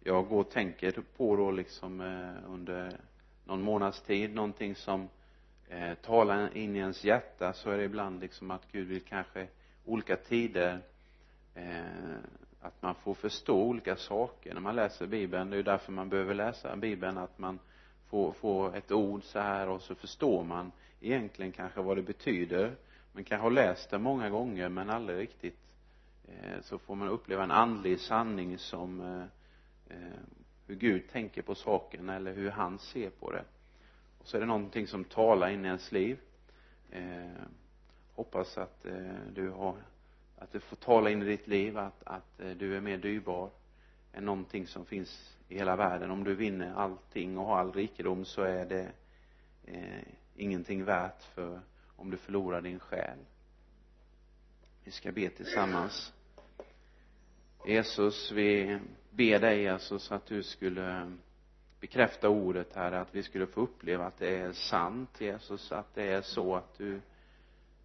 jag 0.00 0.28
går 0.28 0.40
och 0.40 0.50
tänker 0.50 1.02
på 1.16 1.36
då 1.36 1.50
liksom 1.50 2.00
eh, 2.00 2.50
under 2.52 3.00
någon 3.44 3.62
månads 3.62 4.02
tid. 4.02 4.34
Någonting 4.34 4.74
som 4.74 5.08
eh, 5.68 5.94
talar 5.94 6.56
in 6.56 6.76
i 6.76 6.78
ens 6.78 7.04
hjärta 7.04 7.52
så 7.52 7.70
är 7.70 7.78
det 7.78 7.84
ibland 7.84 8.20
liksom 8.20 8.50
att 8.50 8.72
Gud 8.72 8.88
vill 8.88 9.00
kanske 9.00 9.48
olika 9.84 10.16
tider 10.16 10.80
eh, 11.54 12.16
att 12.60 12.82
man 12.82 12.94
får 12.94 13.14
förstå 13.14 13.62
olika 13.62 13.96
saker. 13.96 14.54
När 14.54 14.60
man 14.60 14.76
läser 14.76 15.06
bibeln 15.06 15.50
det 15.50 15.54
är 15.54 15.58
ju 15.58 15.62
därför 15.62 15.92
man 15.92 16.08
behöver 16.08 16.34
läsa 16.34 16.76
bibeln 16.76 17.18
att 17.18 17.38
man 17.38 17.58
får, 18.06 18.32
får 18.32 18.76
ett 18.76 18.92
ord 18.92 19.24
så 19.24 19.38
här 19.38 19.68
och 19.68 19.82
så 19.82 19.94
förstår 19.94 20.44
man 20.44 20.72
egentligen 21.00 21.52
kanske 21.52 21.82
vad 21.82 21.96
det 21.96 22.02
betyder. 22.02 22.76
Man 23.12 23.24
kan 23.24 23.40
ha 23.40 23.48
läst 23.48 23.90
det 23.90 23.98
många 23.98 24.30
gånger 24.30 24.68
men 24.68 24.90
aldrig 24.90 25.18
riktigt 25.18 25.58
eh, 26.28 26.60
så 26.62 26.78
får 26.78 26.94
man 26.94 27.08
uppleva 27.08 27.44
en 27.44 27.50
andlig 27.50 28.00
sanning 28.00 28.58
som 28.58 29.00
eh, 29.00 29.96
eh, 29.96 30.20
hur 30.66 30.74
Gud 30.74 31.08
tänker 31.08 31.42
på 31.42 31.54
saken 31.54 32.08
eller 32.08 32.34
hur 32.34 32.50
han 32.50 32.78
ser 32.78 33.10
på 33.10 33.30
det 33.30 33.44
så 34.26 34.36
är 34.36 34.40
det 34.40 34.46
någonting 34.46 34.86
som 34.86 35.04
talar 35.04 35.48
in 35.48 35.64
i 35.64 35.68
ens 35.68 35.92
liv. 35.92 36.18
Eh, 36.90 37.42
hoppas 38.14 38.58
att 38.58 38.86
eh, 38.86 39.16
du 39.34 39.50
har 39.50 39.76
att 40.38 40.52
det 40.52 40.60
får 40.60 40.76
tala 40.76 41.10
in 41.10 41.22
i 41.22 41.24
ditt 41.24 41.46
liv 41.46 41.78
att, 41.78 42.02
att 42.04 42.40
eh, 42.40 42.50
du 42.50 42.76
är 42.76 42.80
mer 42.80 42.98
dyrbar 42.98 43.50
än 44.12 44.24
någonting 44.24 44.66
som 44.66 44.86
finns 44.86 45.36
i 45.48 45.58
hela 45.58 45.76
världen. 45.76 46.10
Om 46.10 46.24
du 46.24 46.34
vinner 46.34 46.74
allting 46.74 47.38
och 47.38 47.46
har 47.46 47.58
all 47.58 47.72
rikedom 47.72 48.24
så 48.24 48.42
är 48.42 48.66
det 48.66 48.92
eh, 49.64 50.02
ingenting 50.36 50.84
värt 50.84 51.22
för 51.22 51.60
om 51.96 52.10
du 52.10 52.16
förlorar 52.16 52.60
din 52.60 52.78
själ. 52.78 53.18
Vi 54.84 54.90
ska 54.90 55.12
be 55.12 55.28
tillsammans. 55.28 56.12
Jesus 57.66 58.32
vi 58.32 58.78
ber 59.10 59.38
dig 59.38 59.62
Jesus 59.62 60.12
att 60.12 60.26
du 60.26 60.42
skulle 60.42 61.12
bekräfta 61.80 62.28
ordet 62.28 62.74
här 62.74 62.92
att 62.92 63.14
vi 63.14 63.22
skulle 63.22 63.46
få 63.46 63.60
uppleva 63.60 64.06
att 64.06 64.18
det 64.18 64.36
är 64.36 64.52
sant 64.52 65.20
Jesus 65.20 65.72
att 65.72 65.94
det 65.94 66.12
är 66.12 66.22
så 66.22 66.56
att 66.56 66.78
du 66.78 67.00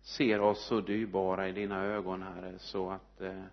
ser 0.01 0.41
oss 0.41 0.65
så 0.65 0.81
dyrbara 0.81 1.47
i 1.47 1.51
dina 1.51 1.83
ögon 1.83 2.21
herre 2.21 2.59
så 2.59 2.91
att 2.91 3.21
eh, 3.21 3.43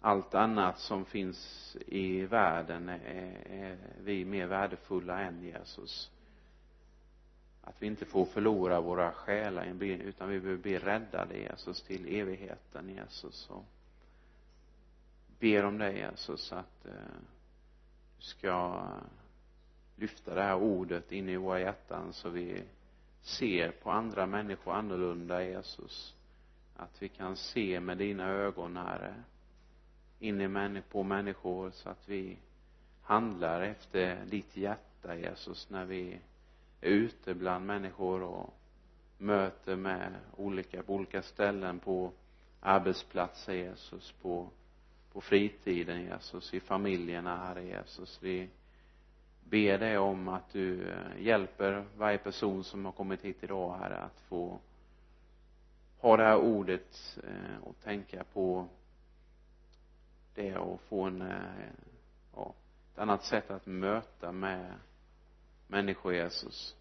allt 0.00 0.34
annat 0.34 0.78
som 0.78 1.04
finns 1.04 1.76
i 1.86 2.26
världen 2.26 2.88
är, 2.88 2.98
är 3.48 3.78
vi 4.02 4.24
mer 4.24 4.46
värdefulla 4.46 5.20
än 5.20 5.42
Jesus. 5.42 6.10
Att 7.62 7.82
vi 7.82 7.86
inte 7.86 8.04
får 8.04 8.24
förlora 8.24 8.80
våra 8.80 9.12
själar 9.12 9.64
utan 9.82 10.28
vi 10.28 10.40
behöver 10.40 10.62
bli 10.62 10.78
räddade 10.78 11.38
Jesus 11.38 11.82
till 11.82 12.14
evigheten 12.20 12.88
Jesus. 12.88 13.50
Och 13.50 13.64
ber 15.38 15.64
om 15.64 15.78
dig 15.78 15.96
Jesus 15.96 16.52
att 16.52 16.86
eh, 16.86 16.92
du 18.16 18.22
ska 18.22 18.86
lyfta 20.00 20.34
det 20.34 20.42
här 20.42 20.56
ordet 20.56 21.12
in 21.12 21.28
i 21.28 21.36
våra 21.36 21.60
hjärtan 21.60 22.12
så 22.12 22.28
vi 22.28 22.62
ser 23.20 23.70
på 23.70 23.90
andra 23.90 24.26
människor 24.26 24.72
annorlunda 24.72 25.44
Jesus 25.44 26.14
att 26.76 27.02
vi 27.02 27.08
kan 27.08 27.36
se 27.36 27.80
med 27.80 27.98
dina 27.98 28.28
ögon 28.28 28.76
herre 28.76 29.14
in 30.18 30.40
i 30.40 30.82
på 30.90 31.02
människor 31.02 31.70
så 31.70 31.88
att 31.88 32.08
vi 32.08 32.38
handlar 33.02 33.60
efter 33.60 34.24
ditt 34.24 34.56
hjärta 34.56 35.16
Jesus 35.16 35.70
när 35.70 35.84
vi 35.84 36.18
är 36.80 36.90
ute 36.90 37.34
bland 37.34 37.66
människor 37.66 38.22
och 38.22 38.54
möter 39.18 39.76
med 39.76 40.14
olika, 40.36 40.82
på 40.82 40.94
olika 40.94 41.22
ställen 41.22 41.78
på 41.78 42.12
arbetsplatser 42.60 43.54
Jesus, 43.54 44.12
på, 44.22 44.48
på 45.12 45.20
fritiden 45.20 46.02
Jesus, 46.02 46.54
i 46.54 46.60
familjerna 46.60 47.36
Herre 47.36 47.64
Jesus. 47.64 48.18
Vi 48.22 48.48
ber 49.50 49.78
dig 49.78 49.98
om 49.98 50.28
att 50.28 50.52
du 50.52 50.88
eh, 50.88 51.22
hjälper 51.22 51.84
varje 51.96 52.18
person 52.18 52.64
som 52.64 52.84
har 52.84 52.92
kommit 52.92 53.22
hit 53.22 53.44
idag 53.44 53.78
Herre 53.78 53.96
att 53.96 54.20
få 54.20 54.58
ha 55.98 56.16
det 56.16 56.22
här 56.22 56.36
ordet 56.36 57.18
eh, 57.24 57.62
och 57.62 57.80
tänka 57.80 58.24
på 58.24 58.68
det 60.34 60.56
och 60.56 60.80
få 60.80 61.02
en 61.02 61.22
eh, 61.22 61.70
ja, 62.34 62.54
ett 62.92 62.98
annat 62.98 63.24
sätt 63.24 63.50
att 63.50 63.66
möta 63.66 64.32
med 64.32 64.72
människor 65.66 66.14
Jesus. 66.14 66.76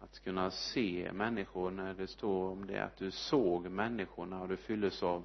Att 0.00 0.20
kunna 0.24 0.50
se 0.50 1.10
människor 1.12 1.70
när 1.70 1.94
det 1.94 2.06
står 2.06 2.50
om 2.50 2.66
det 2.66 2.84
att 2.84 2.96
du 2.96 3.10
såg 3.10 3.70
människorna 3.70 4.42
och 4.42 4.48
du 4.48 4.56
fylldes 4.56 5.02
av 5.02 5.24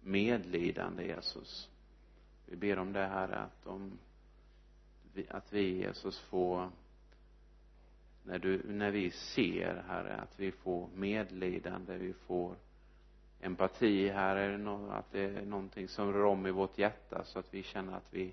medlidande 0.00 1.06
Jesus. 1.06 1.70
Vi 2.46 2.56
ber 2.56 2.78
om 2.78 2.92
det 2.92 3.06
här 3.06 3.28
att 3.28 3.64
de 3.64 3.98
att 5.30 5.52
vi 5.52 5.78
Jesus 5.78 6.20
får 6.20 6.70
när 8.24 8.38
du, 8.38 8.62
när 8.64 8.90
vi 8.90 9.10
ser 9.10 9.84
herre 9.88 10.16
att 10.16 10.40
vi 10.40 10.52
får 10.52 10.88
medlidande, 10.94 11.96
vi 11.98 12.12
får 12.12 12.56
empati 13.40 14.08
Herre. 14.08 14.54
att 14.90 15.12
det 15.12 15.20
är 15.20 15.42
någonting 15.42 15.88
som 15.88 16.12
rör 16.12 16.24
om 16.24 16.46
i 16.46 16.50
vårt 16.50 16.78
hjärta 16.78 17.24
så 17.24 17.38
att 17.38 17.54
vi 17.54 17.62
känner 17.62 17.96
att 17.96 18.08
vi 18.10 18.32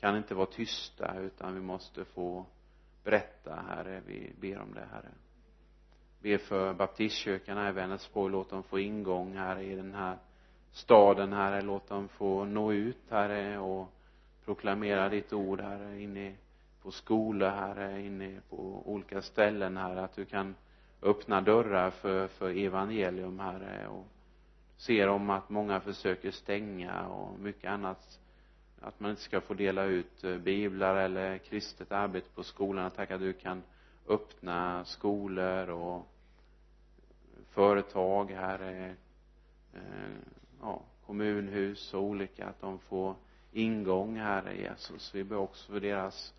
kan 0.00 0.16
inte 0.16 0.34
vara 0.34 0.46
tysta 0.46 1.20
utan 1.20 1.54
vi 1.54 1.60
måste 1.60 2.04
få 2.04 2.46
berätta 3.04 3.54
herre. 3.68 4.02
Vi 4.06 4.32
ber 4.40 4.58
om 4.58 4.74
det 4.74 4.86
herre. 4.92 5.10
Ber 6.20 6.38
för 6.38 6.74
baptistkyrkan 6.74 7.56
här 7.56 7.68
i 7.68 7.72
Vänersborg. 7.72 8.32
Låt 8.32 8.50
dem 8.50 8.62
få 8.62 8.78
ingång 8.78 9.36
här 9.36 9.58
i 9.58 9.74
den 9.74 9.94
här 9.94 10.18
staden 10.72 11.32
herre. 11.32 11.62
Låt 11.62 11.88
dem 11.88 12.08
få 12.08 12.44
nå 12.44 12.72
ut 12.72 13.10
herre 13.10 13.58
och 13.58 13.88
proklamera 14.44 15.08
ditt 15.08 15.32
ord 15.32 15.60
herre 15.60 16.02
inne 16.02 16.34
på 16.82 16.90
skolor 16.90 17.48
herre 17.48 18.02
inne 18.02 18.40
på 18.50 18.82
olika 18.86 19.22
ställen 19.22 19.76
herre 19.76 20.04
att 20.04 20.16
du 20.16 20.24
kan 20.24 20.54
öppna 21.02 21.40
dörrar 21.40 21.90
för, 21.90 22.26
för 22.26 22.50
evangelium 22.50 23.38
herre 23.38 23.88
och 23.88 24.06
ser 24.76 25.08
om 25.08 25.30
att 25.30 25.50
många 25.50 25.80
försöker 25.80 26.30
stänga 26.30 27.06
och 27.06 27.38
mycket 27.38 27.70
annat 27.70 28.20
att 28.80 29.00
man 29.00 29.10
inte 29.10 29.22
ska 29.22 29.40
få 29.40 29.54
dela 29.54 29.84
ut 29.84 30.24
eh, 30.24 30.36
biblar 30.36 30.96
eller 30.96 31.38
kristet 31.38 31.92
arbete 31.92 32.28
på 32.34 32.42
skolan 32.42 32.90
tack 32.90 33.10
att 33.10 33.20
du 33.20 33.32
kan 33.32 33.62
öppna 34.08 34.84
skolor 34.84 35.70
och 35.70 36.06
företag 37.50 38.30
här 38.30 38.94
eh, 39.72 39.80
ja, 40.60 40.82
kommunhus 41.06 41.94
och 41.94 42.02
olika 42.02 42.46
att 42.46 42.60
de 42.60 42.78
får 42.78 43.14
ingång 43.54 44.16
Herre 44.16 44.56
Jesus. 44.56 45.14
Vi 45.14 45.24
ber 45.24 45.36
också 45.36 45.72
för 45.72 45.80
deras 45.80 46.34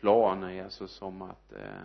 planer 0.00 0.50
Jesus 0.50 1.02
om 1.02 1.22
att 1.22 1.52
eh, 1.52 1.82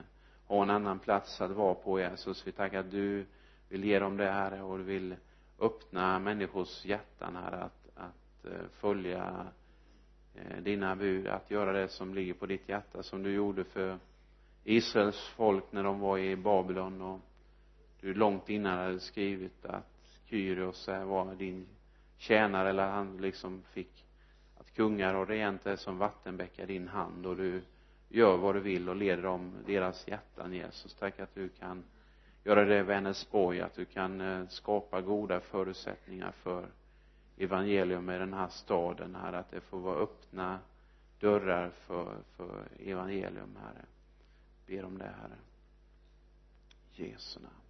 ha 0.48 0.64
en 0.64 0.70
annan 0.70 1.00
plats 1.00 1.42
att 1.42 1.52
vara 1.52 1.74
på 1.74 2.00
Jesus. 2.00 2.48
Vi 2.48 2.52
tackar 2.52 2.80
att 2.80 2.92
du 2.92 3.26
vill 3.70 3.84
ge 3.84 4.00
dem 4.00 4.18
det 4.18 4.32
Herre, 4.32 4.62
och 4.62 4.78
du 4.78 4.84
vill 4.84 5.16
öppna 5.60 6.20
människors 6.20 6.86
hjärtan 6.86 7.36
här 7.36 7.52
att, 7.52 7.90
att 7.96 8.46
eh, 8.46 8.68
följa 8.72 9.48
eh, 10.36 10.58
dina 10.62 10.96
bud, 10.96 11.28
att 11.28 11.52
göra 11.52 11.72
det 11.72 11.88
som 11.88 12.14
ligger 12.14 12.34
på 12.34 12.46
ditt 12.46 12.70
hjärta 12.70 13.04
som 13.04 13.24
du 13.24 13.34
gjorde 13.34 13.64
för 13.64 14.00
Israels 14.64 15.34
folk 15.36 15.72
när 15.72 15.84
de 15.84 16.00
var 16.00 16.18
i 16.18 16.36
Babylon. 16.36 17.02
Och 17.02 17.20
du 18.02 18.14
långt 18.14 18.50
innan 18.50 18.78
hade 18.78 19.00
skrivit 19.00 19.66
att 19.66 20.20
Kyrios 20.26 20.88
var 20.88 21.36
din 21.36 21.68
tjänare 22.18 22.70
eller 22.70 22.88
han 22.88 23.18
liksom 23.18 23.64
fick 23.64 24.07
kungar 24.78 25.14
och 25.14 25.28
regenter 25.28 25.76
som 25.76 25.98
vattenbäckar 25.98 26.64
i 26.64 26.66
din 26.66 26.88
hand 26.88 27.26
och 27.26 27.38
du 27.38 27.62
gör 28.10 28.38
vad 28.38 28.56
du 28.56 28.60
vill 28.60 28.90
och 28.90 28.96
leder 28.96 29.24
dem 29.24 29.54
deras 29.66 30.08
hjärtan 30.08 30.54
Jesus. 30.54 30.94
Tack 30.94 31.20
att 31.20 31.36
du 31.36 31.50
kan 31.50 31.84
göra 32.44 32.66
det 32.66 32.80
i 32.80 32.84
Vänersborg 32.84 33.62
att 33.62 33.76
du 33.76 33.86
kan 33.86 34.22
eh, 34.22 34.48
skapa 34.48 35.02
goda 35.02 35.40
förutsättningar 35.40 36.32
för 36.32 36.68
evangelium 37.38 38.10
i 38.10 38.18
den 38.18 38.34
här 38.34 38.48
staden 38.48 39.16
här 39.16 39.34
att 39.34 39.52
det 39.52 39.62
får 39.62 39.80
vara 39.80 39.98
öppna 39.98 40.60
dörrar 41.20 41.70
för, 41.70 42.18
för 42.36 42.68
evangelium 42.80 43.58
herre. 43.62 43.86
Ber 44.68 44.86
om 44.86 44.98
det 44.98 45.06
herre. 45.22 45.38
Jesu 46.92 47.40
namn. 47.40 47.67